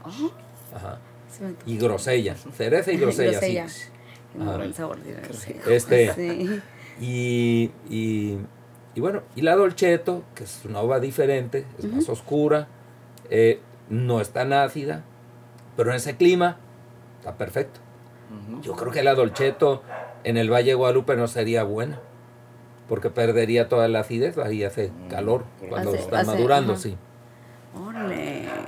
[0.74, 0.98] Ajá.
[1.30, 2.36] Se me- Y grosella.
[2.36, 3.70] Cereza y grosella, Grosella.
[3.70, 3.90] sí.
[4.58, 4.98] Buen sabor.
[5.34, 5.56] Sí.
[5.70, 6.62] Este, Sí.
[7.00, 8.38] y, y,
[9.00, 12.68] y bueno, y la Dolcetto, que es una uva diferente, es más oscura,
[13.30, 15.06] eh, no es tan ácida,
[15.78, 16.58] pero en ese clima
[17.20, 17.80] está perfecto.
[18.62, 19.84] Yo creo que la Dolcetto
[20.26, 22.02] en el Valle de Guadalupe no sería buena,
[22.90, 26.82] porque perdería toda la acidez, ahí hace Mm, calor cuando Hace- está hace- madurando, ajá.
[26.82, 26.98] sí.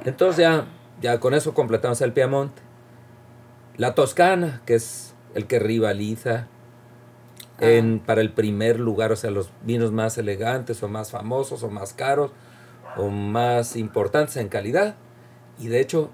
[0.06, 0.66] Entonces ya,
[1.02, 2.62] ya con eso completamos el Piamonte.
[3.76, 6.48] La Toscana, que es el que rivaliza.
[7.62, 11.70] En, para el primer lugar, o sea, los vinos más elegantes o más famosos o
[11.70, 12.32] más caros
[12.98, 14.96] o más importantes en calidad
[15.60, 16.10] y de hecho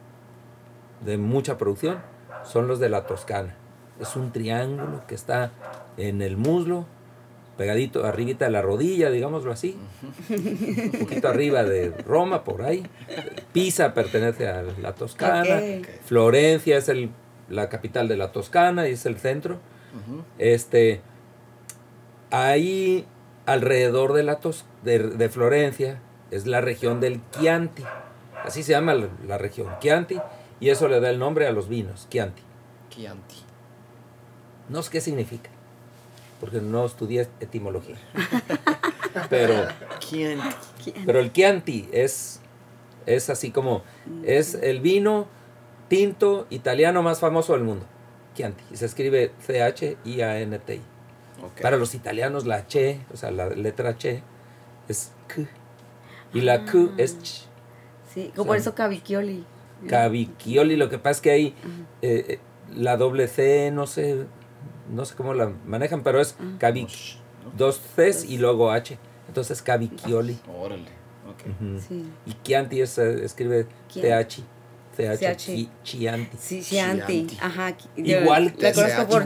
[1.06, 2.00] de mucha producción
[2.44, 3.56] son los de la Toscana.
[4.00, 5.52] Es un triángulo que está
[5.98, 6.86] en el muslo
[7.58, 9.78] pegadito, arribita de la rodilla, digámoslo así.
[10.30, 12.86] Un poquito arriba de Roma, por ahí.
[13.52, 15.60] Pisa pertenece a la Toscana.
[16.06, 17.10] Florencia es el,
[17.50, 19.58] la capital de la Toscana y es el centro.
[20.38, 21.02] Este,
[22.32, 23.06] ahí
[23.46, 26.00] alrededor de, la Tos- de, de Florencia
[26.32, 27.84] es la región del Chianti.
[28.44, 30.18] Así se llama la, la región, Chianti.
[30.60, 32.42] Y eso le da el nombre a los vinos, Chianti.
[32.90, 33.36] Chianti.
[34.70, 35.50] No sé qué significa,
[36.42, 37.96] porque no estudié etimología.
[39.30, 39.54] Pero,
[40.00, 40.94] Chianti.
[41.06, 42.40] pero el Chianti es,
[43.08, 43.82] es así como,
[44.24, 45.28] es el vino
[45.88, 47.86] tinto italiano más famoso del mundo.
[48.36, 48.64] Chianti.
[48.72, 50.82] Y se escribe C-H-I-A-N-T-I.
[51.62, 54.22] Para los italianos la Che, o sea, la letra Che
[54.88, 55.48] es K.
[56.34, 57.48] Y la Q es Ch.
[58.14, 59.46] Sí, como por eso Cavicchioli.
[59.88, 61.56] Cavicchioli, lo que pasa es que ahí
[62.02, 62.40] eh, eh,
[62.76, 64.26] la doble C, no sé,
[64.90, 66.90] no sé cómo la manejan, pero es Cavic,
[67.44, 67.52] ¿no?
[67.58, 68.98] dos Cs y luego H.
[69.28, 70.40] Entonces Cavicchioli.
[70.60, 70.90] Órale.
[71.30, 71.46] Ok.
[71.48, 71.80] Ujú.
[71.80, 72.06] Sí.
[72.26, 74.42] Y Chianti es, eh, escribe Chianti.
[74.42, 74.44] TH.
[75.84, 76.38] Chianti.
[76.40, 77.28] Sí, Chianti.
[77.42, 77.76] Ajá.
[77.96, 78.74] yo Igual, igual que no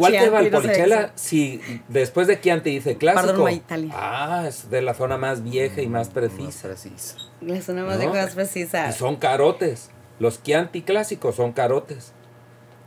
[0.04, 3.28] sabía Valpolicella, si después de Chianti dice clásico.
[3.28, 3.94] Pardon, Italia.
[3.96, 6.68] Ah, es de la zona más vieja y más Más precisa.
[6.68, 7.16] precisa.
[7.42, 8.02] La zona más No.
[8.02, 9.90] de cosas Y son carotes.
[10.20, 12.14] Los Chianti clásicos son carotes.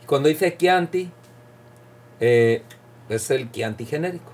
[0.02, 1.10] Y cuando dice Chianti,
[2.20, 2.62] eh,
[3.08, 4.32] es el Chianti genérico.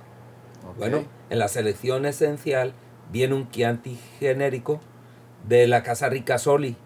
[0.78, 2.74] Bueno, en la selección esencial
[3.10, 4.80] viene un Chianti genérico
[5.48, 6.76] de la casa Ricasoli.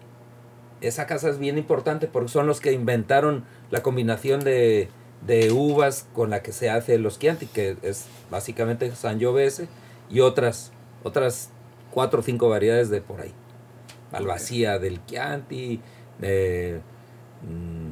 [0.87, 4.89] Esa casa es bien importante porque son los que inventaron la combinación de,
[5.25, 9.67] de uvas con la que se hace los Chianti, que es básicamente Sangiovese
[10.09, 10.71] y otras,
[11.03, 11.49] otras
[11.91, 13.33] cuatro o cinco variedades de por ahí.
[14.11, 15.81] Malvasía del Chianti,
[16.19, 16.81] de,
[17.41, 17.91] mm,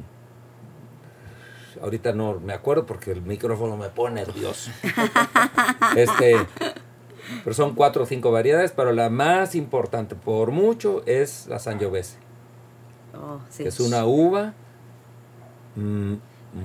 [1.82, 4.70] ahorita no me acuerdo porque el micrófono me pone nervioso.
[5.96, 6.36] este,
[7.42, 12.18] pero son cuatro o cinco variedades, pero la más importante por mucho es la Sangiovese,
[13.50, 13.62] sí.
[13.62, 14.54] que es una uva
[15.76, 16.14] mm,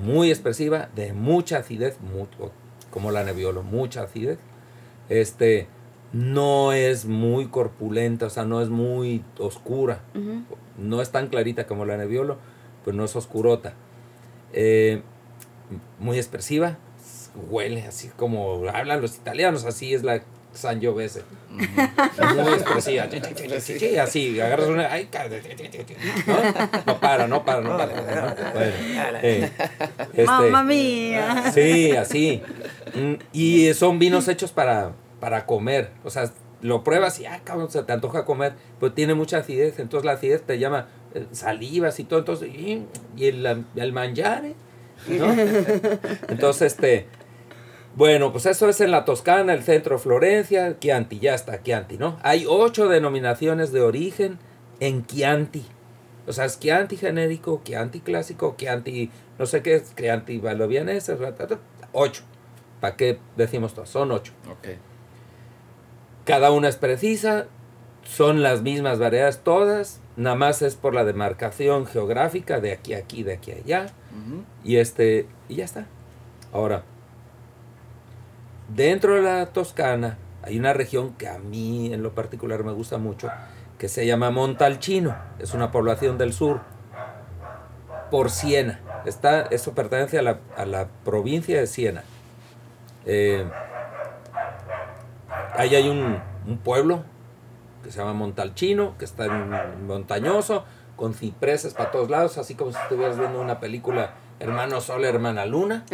[0.04, 1.96] muy expresiva, de mucha acidez,
[2.90, 4.38] como la Nebbiolo, mucha acidez.
[5.08, 5.66] Este,
[6.12, 10.00] no es muy corpulenta, o sea, no es muy oscura
[10.80, 12.38] no es tan clarita como la Nebbiolo,
[12.84, 13.74] pero no es oscurota.
[14.52, 15.02] Eh,
[15.98, 16.78] muy expresiva,
[17.48, 21.22] huele así como hablan los italianos, así es la Sangiovese.
[21.50, 23.08] Muy expresiva.
[23.60, 24.92] Sí, así, agarras una.
[24.92, 25.08] Ay,
[26.26, 26.34] ¿no?
[26.86, 27.94] no para, no para, no para.
[27.94, 28.34] ¿no?
[28.52, 29.50] Bueno, eh,
[30.12, 31.50] este, Mamma mía.
[31.52, 32.42] Sí, así.
[32.94, 35.90] Mm, Y son vinos hechos para, para comer.
[36.04, 36.30] O sea,
[36.62, 38.54] lo pruebas y, ah, cabrón, se te antoja comer.
[38.78, 39.78] Pero tiene mucha acidez.
[39.78, 42.20] Entonces la acidez te llama eh, salivas y todo.
[42.20, 42.84] Entonces, y,
[43.16, 44.54] y el, el mangiare,
[45.08, 45.32] ¿no?
[46.28, 47.06] Entonces, este.
[48.00, 51.98] Bueno, pues eso es en la Toscana, el centro de Florencia, Chianti, ya está, Chianti,
[51.98, 52.16] ¿no?
[52.22, 54.38] Hay ocho denominaciones de origen
[54.80, 55.66] en Chianti.
[56.26, 61.58] O sea, es Chianti genérico, Chianti clásico, Chianti, no sé qué es, Chianti ta,
[61.92, 62.22] ocho.
[62.80, 63.90] ¿Para qué decimos todos?
[63.90, 64.32] Son ocho.
[64.50, 64.78] Ok.
[66.24, 67.48] Cada una es precisa,
[68.02, 72.98] son las mismas variedades todas, nada más es por la demarcación geográfica de aquí a
[73.00, 73.86] aquí, de aquí a allá.
[74.64, 75.86] Y este, y ya está.
[76.50, 76.82] Ahora,
[78.74, 82.98] dentro de la Toscana hay una región que a mí en lo particular me gusta
[82.98, 83.28] mucho,
[83.78, 85.16] que se llama Montalcino.
[85.38, 86.60] Es una población del sur,
[88.10, 88.80] por Siena.
[89.04, 92.04] Está, eso pertenece a la, a la provincia de Siena.
[93.06, 93.44] Eh,
[95.56, 96.20] ahí hay un,
[96.64, 97.04] pueblo
[97.82, 100.64] que se llama Montalcino, que está en montañoso,
[100.96, 105.44] con cipreses para todos lados, así como si estuvieras viendo una película Hermano Sol, Hermana
[105.46, 105.84] Luna.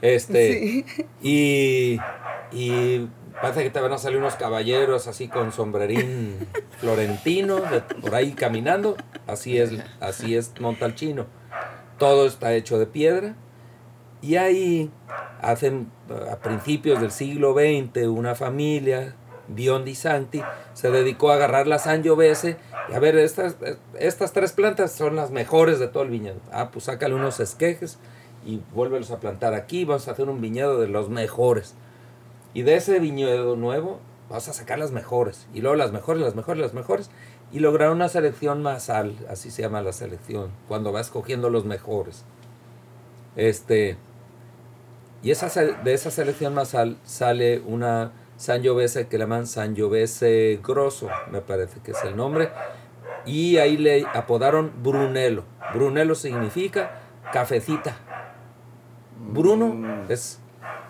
[0.00, 0.84] Este,
[1.22, 1.98] y,
[2.52, 3.08] y
[3.42, 6.38] parece que te van a salir unos caballeros así con sombrerín
[6.78, 8.96] florentino, de- por ahí caminando.
[9.26, 11.26] Así es, así es Montalcino.
[11.98, 13.34] Todo está hecho de piedra.
[14.22, 14.90] Y ahí
[15.42, 15.90] hacen
[16.30, 19.14] a principios del siglo XX una familia,
[19.48, 20.42] Biondi Santi,
[20.74, 22.56] se dedicó a agarrar la Sangiovese
[22.88, 23.56] y a ver, estas,
[23.98, 26.40] estas tres plantas son las mejores de todo el viñedo.
[26.52, 27.98] Ah, pues sácale unos esquejes
[28.44, 31.74] y vuélvelos a plantar aquí, vamos a hacer un viñedo de los mejores.
[32.52, 35.46] Y de ese viñedo nuevo vas a sacar las mejores.
[35.54, 37.10] Y luego las mejores, las mejores, las mejores.
[37.52, 42.24] Y lograr una selección masal, así se llama la selección, cuando vas cogiendo los mejores.
[43.36, 43.96] Este,
[45.22, 51.80] y de esa selección masal sale una Sangiovese que le llaman Sangiovese Grosso, me parece
[51.80, 52.50] que es el nombre.
[53.26, 55.44] Y ahí le apodaron Brunello.
[55.72, 56.90] Brunello significa
[57.32, 57.94] cafecita.
[59.18, 60.10] Bruno Mm.
[60.10, 60.40] es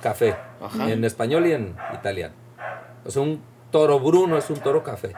[0.02, 0.90] café, Ajá.
[0.90, 2.35] en español y en italiano.
[3.04, 5.14] O sea, un toro bruno es un toro café.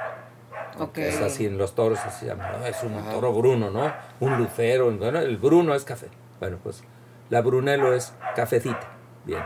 [0.79, 0.99] Ok.
[0.99, 2.67] Es así, en los toros así se llama, ¿no?
[2.67, 3.11] Es un Ajá.
[3.12, 3.91] toro bruno, ¿no?
[4.21, 6.09] Un lucero, bueno, el bruno es café.
[6.39, 6.83] Bueno, pues
[7.31, 8.89] la brunello es cafecita.
[9.25, 9.43] Bien.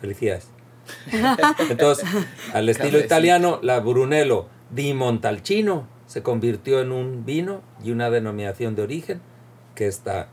[0.00, 0.50] Felicidades.
[1.70, 2.04] Entonces,
[2.52, 8.74] al estilo italiano, la brunello di Montalcino se convirtió en un vino y una denominación
[8.74, 9.20] de origen
[9.74, 10.28] que está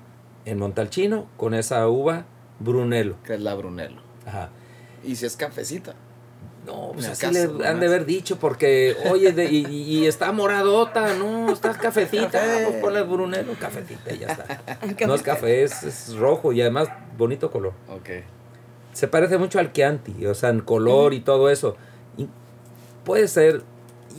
[0.45, 2.25] en Montalcino con esa uva
[2.59, 3.15] brunello.
[3.23, 4.01] Que es la Brunello.
[4.25, 4.49] Ajá.
[5.03, 5.95] Y si es cafecita.
[6.65, 11.51] No, pues así le han de haber dicho, porque, oye, de- y, está moradota, no,
[11.51, 14.61] está cafecita, pues ponle brunero, cafecita y ya está.
[15.07, 17.73] No es café, es, es rojo y además bonito color.
[17.89, 18.09] Ok.
[18.93, 21.75] Se parece mucho al Chianti, o sea, en color y todo eso.
[22.17, 22.27] Y
[23.05, 23.63] puede ser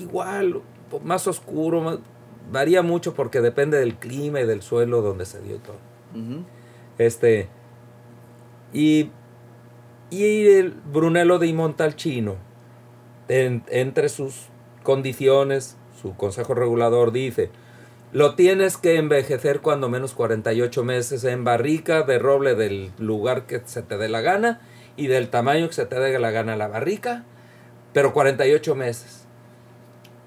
[0.01, 0.61] igual,
[1.05, 1.99] más oscuro, más-
[2.51, 5.77] varía mucho porque depende del clima y del suelo donde se dio y todo.
[6.99, 7.49] Este.
[8.73, 9.11] Y.
[10.11, 12.37] Y el Brunello di Montalcino,
[13.29, 14.49] en- entre sus
[14.83, 17.51] condiciones, su consejo regulador dice:
[18.13, 23.63] lo tienes que envejecer cuando menos 48 meses en barrica de roble del lugar que
[23.65, 24.61] se te dé la gana
[24.97, 27.25] y del tamaño que se te dé la gana la barrica,
[27.95, 29.25] pero 48 meses.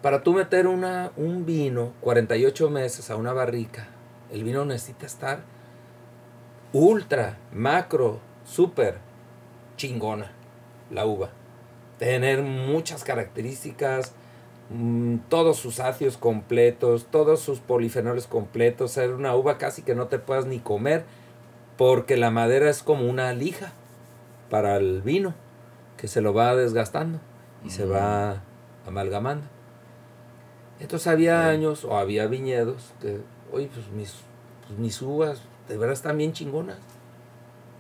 [0.02, 3.88] Para tú meter una, un vino 48 meses a una barrica,
[4.32, 5.40] el vino necesita estar
[6.74, 8.98] ultra, macro, super
[9.78, 10.32] chingona
[10.90, 11.30] la uva.
[12.00, 14.14] Tener muchas características,
[14.70, 20.08] mm, todos sus ácidos completos, todos sus polifenoles completos, ser una uva casi que no
[20.08, 21.06] te puedas ni comer
[21.78, 23.74] porque la madera es como una lija
[24.50, 25.34] para el vino
[25.98, 27.20] que se lo va desgastando
[27.64, 28.44] y se va
[28.86, 29.46] amalgamando.
[30.80, 34.16] Entonces había años o había viñedos que, oye, pues mis,
[34.68, 36.78] pues mis uvas de verdad están bien chingonas.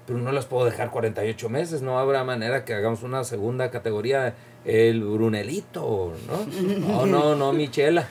[0.07, 4.35] Pero no las puedo dejar 48 meses, no habrá manera que hagamos una segunda categoría,
[4.65, 6.45] el Brunelito, ¿no?
[6.87, 8.07] No, no, no, Michela.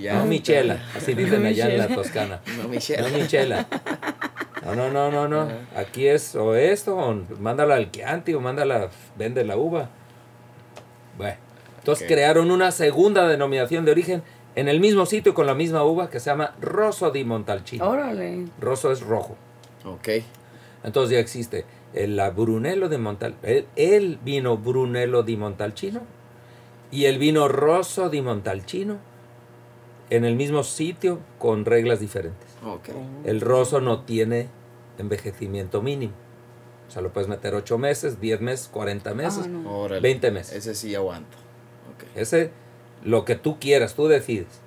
[0.00, 0.18] Ya.
[0.18, 2.02] No, Michela, así dicen allá en la Michela.
[2.02, 2.40] Toscana.
[2.58, 3.02] No, Michelle.
[3.02, 3.66] No, Michela.
[4.64, 5.48] No, no, no, no, no.
[5.74, 9.88] Aquí es o esto, o mándala al Chianti, o mándala, vende la uva.
[11.16, 11.36] Bueno,
[11.78, 14.22] entonces crearon una segunda denominación de origen
[14.54, 17.88] en el mismo sitio con la misma uva que se llama Rosso di Montalcino.
[17.88, 18.46] Órale.
[18.60, 19.36] Rosso es rojo.
[19.84, 20.08] Ok.
[20.84, 21.64] Entonces ya existe
[21.96, 26.02] el la Brunello de Montal, el, el vino Brunello di Montalcino
[26.90, 28.98] y el vino Rosso di Montalcino
[30.10, 32.46] en el mismo sitio con reglas diferentes.
[33.24, 34.48] El roso no tiene
[34.98, 36.14] envejecimiento mínimo.
[36.88, 39.78] O sea, lo puedes meter 8 meses, 10 meses, 40 meses, Ah, no.
[39.80, 40.00] Órale.
[40.00, 40.56] 20 meses.
[40.56, 41.36] Ese sí aguanta.
[41.94, 42.04] Ok.
[42.16, 42.52] Ese,
[43.04, 44.60] lo que tú quieras, tú decides.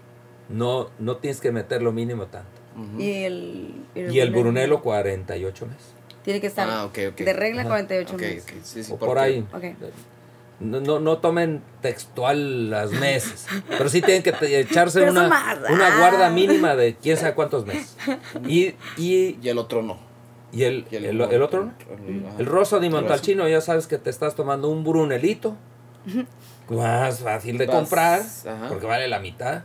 [0.49, 2.49] No, no tienes que meter lo mínimo tanto.
[2.97, 3.73] Y el.
[3.95, 5.93] Y el Brunello 48 meses.
[6.29, 6.69] Tiene que estar.
[6.69, 6.87] Ah.
[6.93, 7.69] De regla Ajá.
[7.69, 8.43] 48 Ok, meses.
[8.43, 8.49] ok.
[8.61, 9.43] Sí, sí, o por ahí.
[10.59, 15.25] No, no, no tomen textual las meses, pero sí tienen que echarse Pero una,
[15.71, 17.97] una guarda mínima de quién sabe cuántos meses.
[18.47, 19.97] Y, y, Y el otro no.
[20.51, 21.73] y el, Y el, el otro, ¿no?
[22.37, 25.55] El, rosa de El Montalcino, ya sabes que te estás tomando un brunelito.
[26.69, 28.67] Más fácil de Vas- comprar, ajá.
[28.69, 29.63] porque vale la mitad.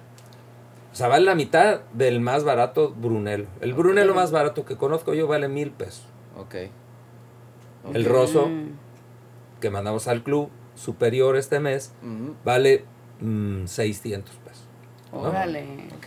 [0.94, 3.48] O sea, vale la mitad del más barato Brunello.
[3.60, 6.04] El Brunello más barato que conozco yo vale mil pesos.
[6.38, 6.54] Ok.
[7.92, 8.70] El roso Mm.
[9.60, 11.92] que mandamos al club superior este mes
[12.44, 12.84] vale
[13.20, 14.64] mm, 600 pesos.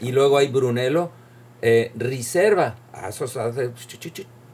[0.02, 1.12] Y luego hay Brunello
[1.62, 2.76] eh, Reserva.
[2.94, 3.72] Ah, eso se hace-.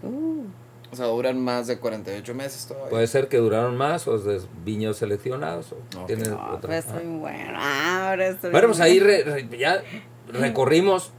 [0.03, 0.43] Uh,
[0.91, 2.89] O sea, duran más de 48 meses todavía.
[2.91, 6.05] Puede ser que duraron más o es de viños seleccionados o Ok.
[6.07, 6.67] tienen no, otra.
[6.69, 7.53] pues estoy bueno.
[7.57, 9.81] Ah, Ahora estoy Bueno, pues ahí re- re- ya
[10.27, 11.11] recorrimos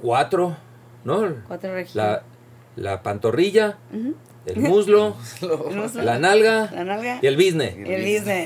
[0.00, 0.56] cuatro,
[1.04, 1.34] ¿no?
[1.48, 1.94] Cuatro regiones.
[1.94, 2.22] La,
[2.76, 3.78] la pantorrilla,
[4.46, 7.76] el muslo, El muslo, la nalga la nalga y el bizne.
[7.86, 8.44] y el.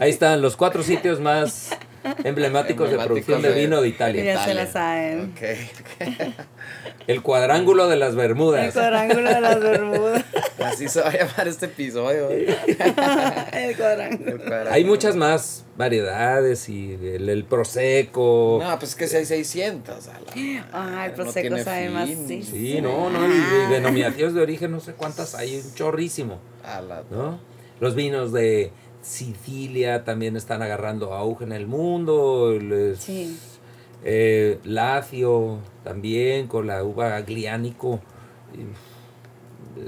[0.00, 1.70] Ahí están los cuatro sitios más
[2.24, 4.44] emblemáticos de producción de de- vino de Ya Italia.
[4.44, 5.32] se la saben.
[5.36, 5.42] Ok.
[6.00, 6.34] ok.
[7.08, 8.72] El cuadrángulo de las El Bermudas.
[8.72, 10.24] cuadrángulo de las Bermudas.
[10.64, 12.28] Así se va a llamar este episodio.
[13.52, 14.30] el cuadrángulo.
[14.30, 14.70] El cuadrángulo.
[14.72, 18.60] Hay muchas más variedades y el, el prosecco.
[18.62, 20.08] No, pues es que si hay 600.
[20.08, 22.08] a la Ah, el prosecco sabe más.
[22.08, 26.38] Sí, no, no, y, y denominaciones de origen no sé cuántas hay, un chorrísimo.
[26.64, 27.40] A la ¿no?
[27.80, 28.70] Los vinos de
[29.02, 32.52] Sicilia también están agarrando auge en el mundo.
[32.52, 33.38] el- Sí.
[34.04, 38.00] eh, Lacio también con la uva Gliánico.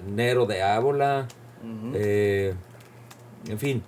[0.06, 1.28] Nero de Ábola.
[1.94, 2.54] Eh,
[3.48, 3.82] en fin,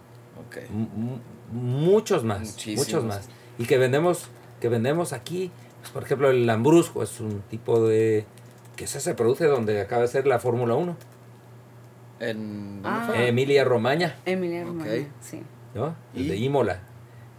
[1.52, 2.40] muchos más.
[2.40, 2.86] Muchísimos.
[2.86, 3.28] Muchos más.
[3.58, 4.28] Y que vendemos,
[4.60, 5.50] que vendemos aquí.
[5.80, 8.24] pues, por ejemplo, el Lambrusco es un tipo de.
[8.76, 10.96] que ese se produce donde acaba de ser la Fórmula 1.
[12.20, 13.26] En, ¿dónde Ah.
[13.26, 14.64] Emilia Romagna, Emilia.
[14.64, 15.42] Romagna, sí.
[15.74, 15.94] ¿no?
[16.14, 16.81] El de Imola.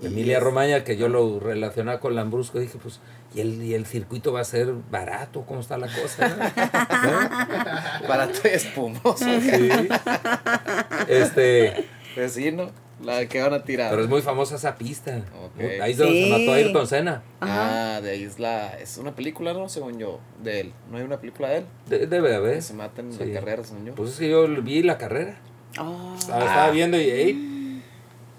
[0.02, 3.00] Emilia Romagna, que yo lo relacionaba con Lambrusco, dije, pues,
[3.34, 5.42] ¿y el, y el circuito va a ser barato?
[5.42, 6.28] ¿Cómo está la cosa?
[8.04, 8.08] ¿no?
[8.08, 9.18] Barato y espumoso.
[9.18, 9.70] Sí.
[11.08, 12.70] Este, Pues sí, ¿no?
[13.04, 13.92] La que van a tirar.
[13.92, 15.22] pero es muy famosa esa pista.
[15.44, 15.62] Ok.
[15.82, 16.24] Ahí es donde Sí.
[16.24, 17.22] se mató a Ayrton Senna.
[17.42, 18.76] Ah, de ahí es la...
[18.80, 19.70] Es una película, ¿no?
[19.70, 20.74] Según yo, de él.
[20.90, 21.66] ¿No hay una película de él?
[21.88, 22.62] De- debe Que haber.
[22.64, 23.26] se mata en Sí.
[23.26, 23.94] la carrera, según yo.
[23.96, 25.38] Pues es que yo vi la carrera.
[25.80, 26.16] Oh.
[26.18, 27.84] Estaba, estaba viendo y, ey,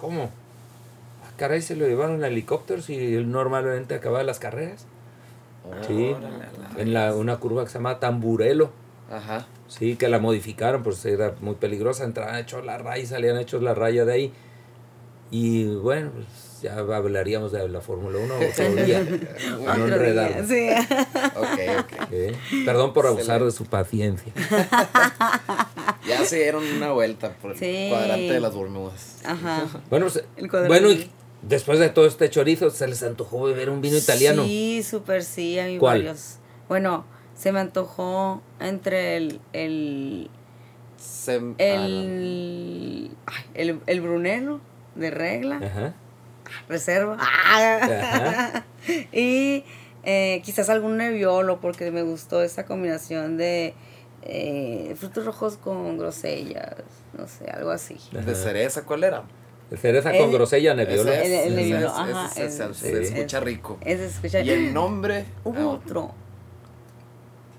[0.00, 0.24] ¿cómo?
[1.24, 4.86] Ah, caray, se lo llevaron en helicópteros y él normalmente acababa las carreras.
[5.86, 8.70] Sí, la- en la, una curva que se llama Tamburelo.
[9.10, 9.46] Ajá.
[9.68, 12.04] Sí, que la modificaron, pues era muy peligrosa.
[12.04, 14.32] Entraban hechos la raya y salían hechos la raya de ahí.
[15.30, 19.00] Y bueno, pues ya hablaríamos de la Fórmula 1 otro día.
[19.04, 20.48] no Otro día, enredarnos.
[20.48, 20.68] sí.
[21.36, 22.08] Ok, ok.
[22.12, 22.36] ¿eh?
[22.64, 24.32] Perdón por abusar de su paciencia.
[26.06, 27.86] Ya se dieron una vuelta por el Sí.
[27.90, 29.18] cuadrante de las Bermudas.
[29.24, 29.66] Ajá.
[29.90, 31.10] Bueno, pues, El bueno, y
[31.42, 34.44] después de todo este chorizo, se les antojó beber un vino italiano.
[34.44, 35.98] Sí, súper sí, hay ¿Cuál?
[36.04, 36.36] varios.
[36.68, 37.04] Bueno,
[37.36, 40.30] se me antojó entre el el
[41.28, 44.60] ah, el ay, el, el Brunello
[44.98, 45.94] de regla, Ajá.
[46.68, 47.16] reserva.
[47.20, 48.64] Ajá.
[49.12, 49.64] y
[50.04, 53.74] eh, quizás algún Nebbiolo porque me gustó esa combinación de
[54.22, 56.74] eh, frutos rojos con grosellas,
[57.16, 57.98] no sé, algo así.
[58.12, 59.24] ¿De cereza cuál era?
[59.70, 63.78] De cereza con El- grosella es, El- ajá, se escucha rico.
[63.82, 64.40] Ese escucha.
[64.40, 65.26] Y el nombre...
[65.44, 66.14] Hubo ah, otro.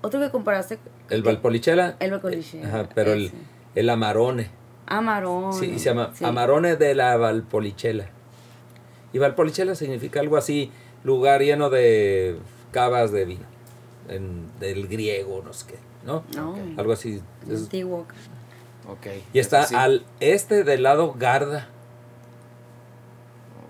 [0.02, 0.78] Otro que comparaste.
[1.08, 1.96] El Valpolicella.
[2.00, 3.30] El Valpolicella, Ajá, pero el,
[3.74, 4.50] el Amarone.
[4.90, 5.52] Amarón.
[5.54, 6.24] Sí, se llama sí.
[6.24, 8.10] Amarone de la Valpolicella.
[9.12, 10.70] Y Valpolicella significa algo así,
[11.04, 12.36] lugar lleno de
[12.72, 13.46] cavas de vino.
[14.08, 16.24] En, del griego, no sé qué, ¿no?
[16.36, 17.22] No, Algo así.
[17.48, 18.06] es- antiguo.
[18.88, 19.06] Ok.
[19.32, 19.74] y está sí.
[19.76, 21.68] al este del lado Garda.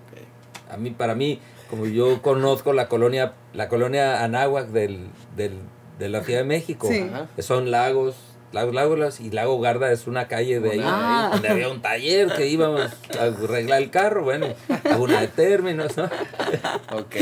[0.07, 0.73] Ok.
[0.73, 5.59] A mí, para mí, como yo conozco la colonia, la colonia Anáhuac del, del,
[5.99, 7.07] de la Ciudad de México, Sí.
[7.39, 8.15] Son lagos,
[8.51, 11.29] lagos, lagos, y Lago Garda es una calle de ahí, Ah.
[11.33, 12.81] donde había un taller que íbamos
[13.19, 14.47] a arreglar el carro, bueno,
[14.97, 16.05] una de términos, ¿no?
[16.93, 17.15] Ok.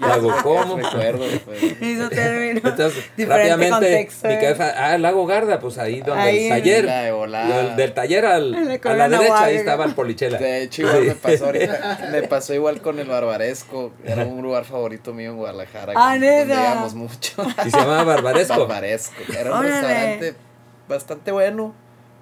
[0.00, 0.76] Lago Como.
[0.76, 1.24] Recuerdo.
[1.44, 1.62] pues.
[1.80, 2.08] Hizo.
[2.12, 4.38] Entonces, Diferente rápidamente, contexto, mi ¿eh?
[4.40, 7.12] cabeza, ah, Lago Garda, pues ahí donde Ahí el taller, de
[7.76, 10.38] del taller al- a la derecha, ahí estaba el Polichela.
[10.38, 11.98] De hecho, igual me pasó ahorita.
[12.12, 13.92] Me pasó igual con el Barbaresco.
[14.04, 15.92] Era un lugar favorito mío en Guadalajara.
[15.96, 17.34] Ah, donde mucho.
[17.66, 18.58] Y se llamaba Barbaresco.
[18.66, 19.14] Barbaresco.
[19.38, 19.66] Era un.
[19.94, 20.34] Restaurante
[20.88, 21.74] bastante bueno.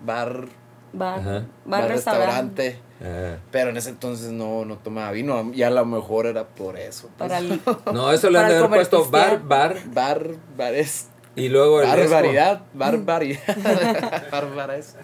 [0.04, 0.46] Bar,
[0.92, 1.30] Bar, Ajá.
[1.33, 2.80] bar, bar restaurante.
[3.00, 3.40] restaurante.
[3.50, 5.50] Pero en ese entonces no, no tomaba vino.
[5.54, 7.09] Y a lo mejor era por eso.
[7.16, 7.28] pues.
[7.30, 7.61] Para el,
[7.94, 9.48] No, eso le han de haber puesto bar, pistear.
[9.48, 11.09] bar, Bar, bares.
[11.37, 12.11] y luego el esco.
[12.11, 12.62] Barbaridad.
[12.74, 14.26] Barbaridad.
[14.33, 14.96] Barbares.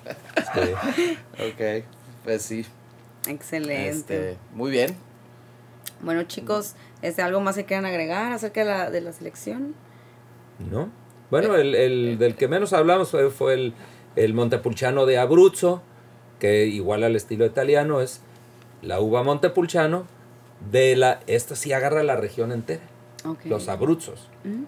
[0.54, 0.60] Sí.
[1.44, 1.84] Ok.
[2.24, 2.66] Pues sí.
[3.26, 3.88] excelente.
[3.88, 4.96] Este, muy bien.
[6.00, 9.74] Bueno, chicos, este, ¿algo más que quieran agregar acerca de la, de la selección?
[10.58, 10.90] ¿No?
[11.30, 13.74] Bueno, el, el del que menos hablamos fue, fue el,
[14.16, 15.82] el Montepulciano de Abruzzo,
[16.38, 18.20] que igual al estilo italiano es
[18.82, 20.06] la uva Montepulciano
[20.70, 21.20] de la...
[21.26, 22.82] Esta sí agarra la región entera,
[23.44, 24.28] los Abruzzos.
[24.44, 24.64] Mm.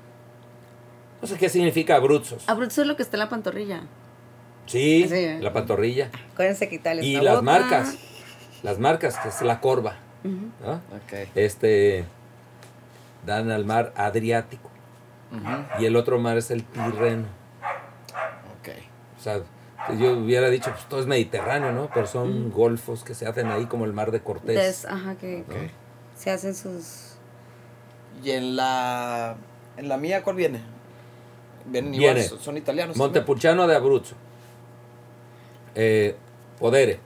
[1.21, 2.49] No sé qué significa Abruzzos.
[2.49, 3.83] Abruzzo es lo que está en la pantorrilla.
[4.66, 5.38] Sí, Sí, ¿eh?
[5.40, 6.11] la pantorrilla.
[6.33, 7.97] Acuérdense que Italia Y las marcas,
[8.62, 9.97] las marcas, que es la corva.
[10.25, 10.75] ¿no?
[10.75, 11.29] Ok.
[11.35, 12.05] Este,
[13.25, 14.67] dan al mar Adriático.
[15.78, 17.24] Y el otro mar es el Tirreno.
[18.60, 18.68] Ok.
[19.18, 19.40] O sea,
[19.98, 21.90] yo hubiera dicho, pues todo es Mediterráneo, ¿no?
[21.92, 24.56] Pero son golfos que se hacen ahí como el mar de Cortés.
[24.56, 25.54] Des- ajá, que Ok.
[26.16, 27.14] se hacen sus...
[28.24, 29.36] Y en la.
[29.76, 30.60] En la mía, ¿cuál viene?
[31.66, 32.96] Vienen igual, Viene son, son italianos.
[32.96, 34.16] Montepulciano de Abruzzo.
[35.76, 36.16] Eh,
[36.58, 36.98] Podere.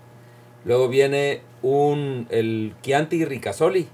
[0.65, 3.89] Luego viene un, el Chianti Ricasoli.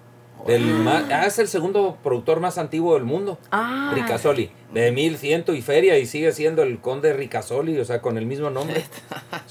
[0.46, 3.38] Del ma- ah, es el segundo productor más antiguo del mundo.
[3.50, 4.50] Ah, Ricasoli.
[4.72, 8.50] De 1100 y feria y sigue siendo el conde Ricasoli, o sea, con el mismo
[8.50, 8.84] nombre.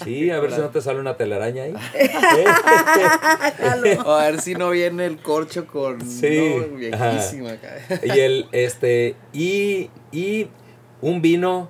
[0.03, 1.73] Sí, a ver si no te sale una telaraña ahí.
[4.05, 6.01] O a ver si no viene el corcho con.
[6.01, 6.55] Sí.
[6.69, 7.75] no, viejísima acá.
[8.03, 10.47] y el este y, y
[11.01, 11.69] un vino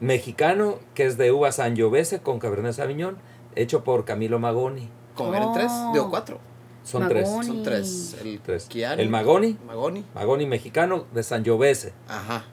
[0.00, 3.18] mexicano que es de uva Sangiovese con Cabernet Sauvignon
[3.54, 4.88] hecho por Camilo Magoni.
[5.14, 5.90] Como eran tres, Oh.
[5.92, 6.38] digo cuatro.
[6.86, 7.28] Son tres.
[7.28, 8.16] Son tres.
[8.22, 8.68] El Tres.
[8.74, 10.04] El Magoni, Magoni.
[10.14, 11.92] Magoni mexicano de Sangiovese.
[12.08, 12.44] Ajá.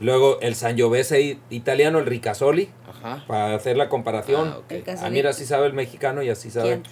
[0.00, 3.24] Luego el Sangiovese italiano, el Ricasoli, Ajá.
[3.28, 4.48] para hacer la comparación.
[4.54, 4.72] Ah, ok.
[4.72, 6.82] El Ah, mira, así sabe el mexicano y así sabe.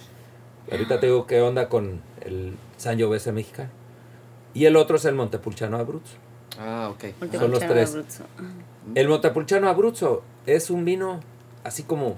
[0.71, 3.69] Ahorita te digo qué onda con el Sangiovese mexicano.
[4.53, 6.15] Y el otro es el Montepulciano Abruzzo.
[6.59, 7.05] Ah, ok.
[7.33, 7.89] Son los tres.
[7.91, 8.23] Abruzzo.
[8.93, 11.19] El Montepulciano Abruzzo es un vino
[11.63, 12.17] así como,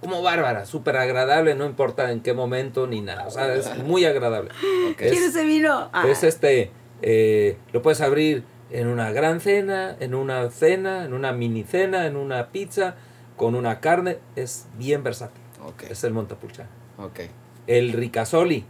[0.00, 3.26] como bárbara, súper agradable, no importa en qué momento ni nada.
[3.26, 4.50] O sea, es muy agradable.
[4.90, 4.96] Ok.
[4.98, 5.90] ¿Quién Es- ese vino?
[5.92, 6.70] Ah, Es este,
[7.02, 12.06] eh, lo puedes abrir en una gran cena, en una cena, en una mini cena,
[12.06, 12.94] en una pizza,
[13.36, 14.18] con una carne.
[14.36, 15.42] Es bien versátil.
[15.64, 15.84] Ok.
[15.90, 16.70] Es el Montepulciano.
[16.98, 17.20] Ok.
[17.66, 18.64] El Ricasoli,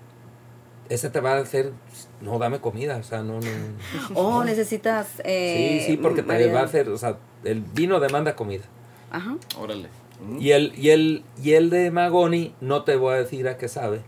[0.88, 1.72] ese te va a hacer,
[2.20, 3.46] no, dame comida, o sea, no, no.
[4.14, 5.20] Oh, necesitas.
[5.24, 8.64] Eh, sí, sí, porque te va a hacer, o sea, el vino demanda comida.
[9.10, 9.36] Ajá.
[9.58, 9.88] Órale.
[10.20, 10.40] Mm.
[10.40, 13.68] Y el, y el, y el de Magoni, no te voy a decir a qué
[13.68, 14.02] sabe,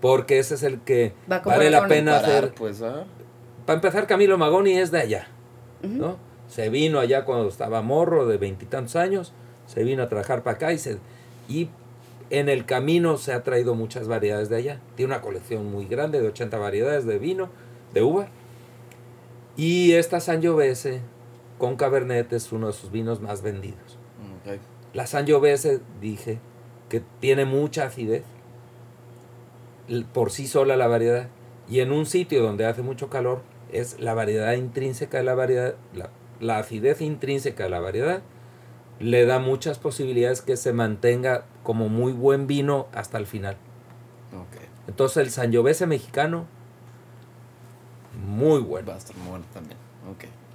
[0.00, 2.54] porque ese es el que Va vale la pena Comparar, hacer.
[2.54, 3.04] pues, ¿ah?
[3.64, 5.28] Para empezar, Camilo Magoni es de allá.
[5.82, 6.16] ¿no?
[6.48, 9.32] Se vino allá cuando estaba morro, de veintitantos años,
[9.66, 10.98] se vino a trabajar para acá y, se,
[11.48, 11.68] y
[12.30, 14.80] en el camino se ha traído muchas variedades de allá.
[14.96, 17.48] Tiene una colección muy grande de 80 variedades de vino,
[17.94, 18.28] de uva.
[19.56, 21.00] Y esta Sangiovese
[21.58, 23.85] con Cabernet es uno de sus vinos más vendidos.
[24.96, 26.38] La Sangiovese, dije,
[26.88, 28.22] que tiene mucha acidez,
[30.14, 31.28] por sí sola la variedad,
[31.68, 35.74] y en un sitio donde hace mucho calor, es la variedad intrínseca de la variedad,
[35.94, 36.08] la,
[36.40, 38.22] la acidez intrínseca de la variedad,
[38.98, 43.58] le da muchas posibilidades que se mantenga como muy buen vino hasta el final.
[44.88, 46.46] Entonces el Sangiovese mexicano,
[48.26, 49.76] muy bueno, Va a estar muy bueno también.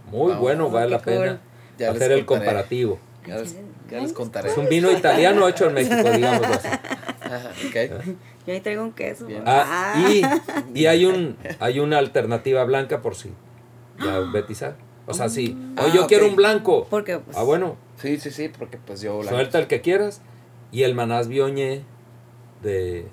[0.09, 0.39] Muy Vamos.
[0.41, 1.41] bueno, vale la pena.
[1.77, 2.97] Ya hacer el comparativo.
[3.27, 3.55] Ya les,
[3.91, 4.49] ya les contaré.
[4.49, 6.67] Es un vino italiano hecho en México, digamos así.
[6.67, 8.05] Ajá, ok.
[8.47, 9.25] Yo ahí traigo un queso.
[9.25, 9.43] Bien.
[9.45, 10.21] Ah, y,
[10.79, 13.31] y hay un hay una alternativa blanca por si
[14.03, 14.75] ya Betty sabe.
[15.05, 16.87] O sea, si Ah, hoy yo quiero un blanco.
[16.89, 19.21] Porque, pues, Ah, bueno, Sí, sí, sí, porque pues yo...
[19.21, 20.21] la- suelta el que quieras.
[20.71, 21.83] Y el Manás Bioñé
[22.63, 23.05] de,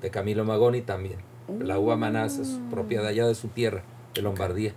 [0.00, 1.18] de Camilo Magoni también.
[1.58, 3.82] La uva Manás es propia de allá de su tierra,
[4.14, 4.72] de Lombardía.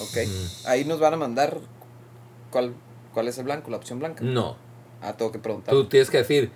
[0.00, 0.16] Ok.
[0.26, 0.68] Mm.
[0.68, 1.58] Ahí nos van a mandar
[2.50, 2.74] cuál,
[3.14, 4.22] cuál es el blanco, la opción blanca.
[4.24, 4.56] No,
[5.02, 5.72] Ah, tengo que preguntar.
[5.74, 6.50] tú tienes que decir,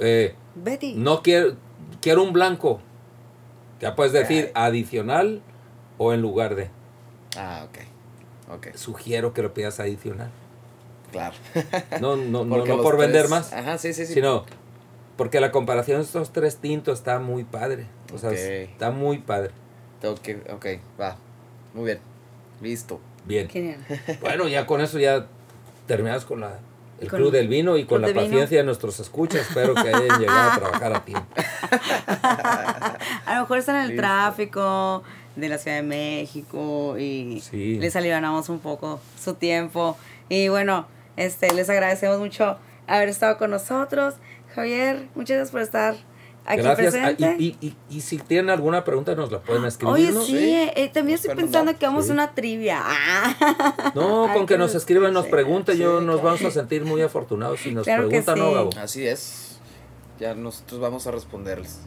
[0.00, 0.94] eh, Betty.
[0.94, 1.56] no quiero,
[2.00, 2.80] quiero un blanco.
[3.80, 5.40] Ya puedes decir adicional
[5.98, 6.70] o en lugar de.
[7.36, 7.78] Ah, ok.
[8.56, 10.30] Ok, Sugiero que lo pidas adicional.
[11.12, 11.34] claro.
[12.00, 14.14] No, no, no, no por vender más, Ajá, sí, sí, sí.
[14.14, 14.44] sino
[15.16, 17.86] porque la comparación de estos tres tintos está muy padre.
[18.14, 18.36] O sea, Ok.
[18.36, 19.50] está muy padre.
[20.00, 20.36] Tengo que...
[20.52, 20.66] Ok,
[21.00, 21.16] va.
[21.74, 21.98] Muy bien.
[22.62, 23.00] Listo.
[23.26, 23.48] Bien.
[23.48, 23.78] Genial.
[24.20, 25.26] Bueno, ya con eso ya
[25.90, 26.58] terminamos con la,
[27.00, 28.24] el Con Club del Vino y con la de Vino.
[28.26, 29.40] paciencia de nuestros escuchas.
[29.48, 31.26] Espero que hayan llegado a trabajar a tiempo.
[33.26, 34.02] A lo mejor están en el Listo.
[34.02, 35.02] tráfico
[35.36, 37.78] de la Ciudad de México y Sí.
[37.78, 39.96] les alivianamos un poco su tiempo.
[40.28, 40.86] Y bueno,
[41.16, 44.14] este, les agradecemos mucho haber estado con nosotros.
[44.54, 45.94] Javier, muchas gracias por estar
[46.52, 46.94] aquí Gracias.
[46.94, 47.36] Ah, presente.
[47.42, 49.94] y, y, y, y si tienen alguna pregunta nos la pueden escribir.
[49.94, 50.22] Oye, ¿no?
[50.22, 50.54] sí, Sí.
[50.76, 52.10] eh, también estoy Nos pensando que vamos Sí.
[52.10, 52.80] a una trivia.
[52.84, 53.92] Ah.
[53.94, 57.02] No, Ay, con que que nos escriban, nos pregunten, yo nos vamos a sentir muy
[57.02, 58.54] afortunados si nos Claro preguntan, ¿no, sí.
[58.54, 58.70] Gabo?
[58.80, 59.58] Así es.
[60.18, 61.80] Ya nosotros vamos a responderles.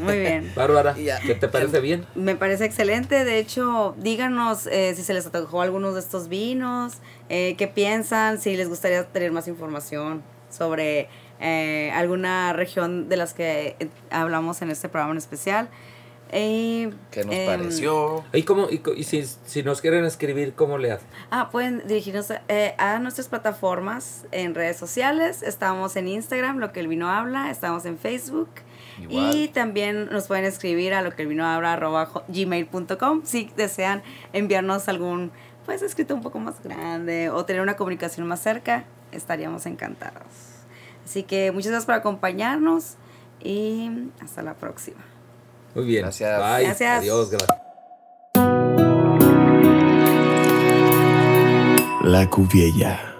[0.00, 0.52] Muy bien.
[0.56, 0.94] Bárbara.
[0.94, 2.06] ¿qué te parece bien?
[2.14, 3.24] Me parece excelente.
[3.24, 6.94] De hecho, díganos eh, si se les antojó algunos de estos vinos,
[7.28, 11.08] eh, qué piensan, si les gustaría tener más información sobre
[11.40, 15.68] eh, alguna región de las que eh, hablamos en este programa en especial.
[16.36, 18.24] Eh, ¿Qué nos em, pareció?
[18.32, 21.06] ¿Y, cómo, y, si, si nos quieren escribir, cómo le hacen?
[21.30, 25.44] Ah, pueden dirigirnos eh, a nuestras plataformas en redes sociales.
[25.44, 27.52] Estamos en Instagram, lo que el vino habla.
[27.52, 28.48] Estamos en Facebook.
[29.00, 29.36] Igual.
[29.36, 34.02] Y también nos pueden escribir a lo que el vino habla arroba gmail.com si desean
[34.32, 35.30] enviarnos algún
[35.66, 40.53] pues escrito un poco más grande o tener una comunicación más cerca, estaríamos encantados.
[41.04, 42.94] Así que muchas gracias por acompañarnos
[43.42, 45.04] y hasta la próxima.
[45.74, 46.02] Muy bien.
[46.02, 46.38] Gracias.
[46.38, 46.64] Bye.
[46.64, 46.98] Gracias.
[47.00, 47.58] Adiós, gracias.
[52.02, 53.13] La Cuviella.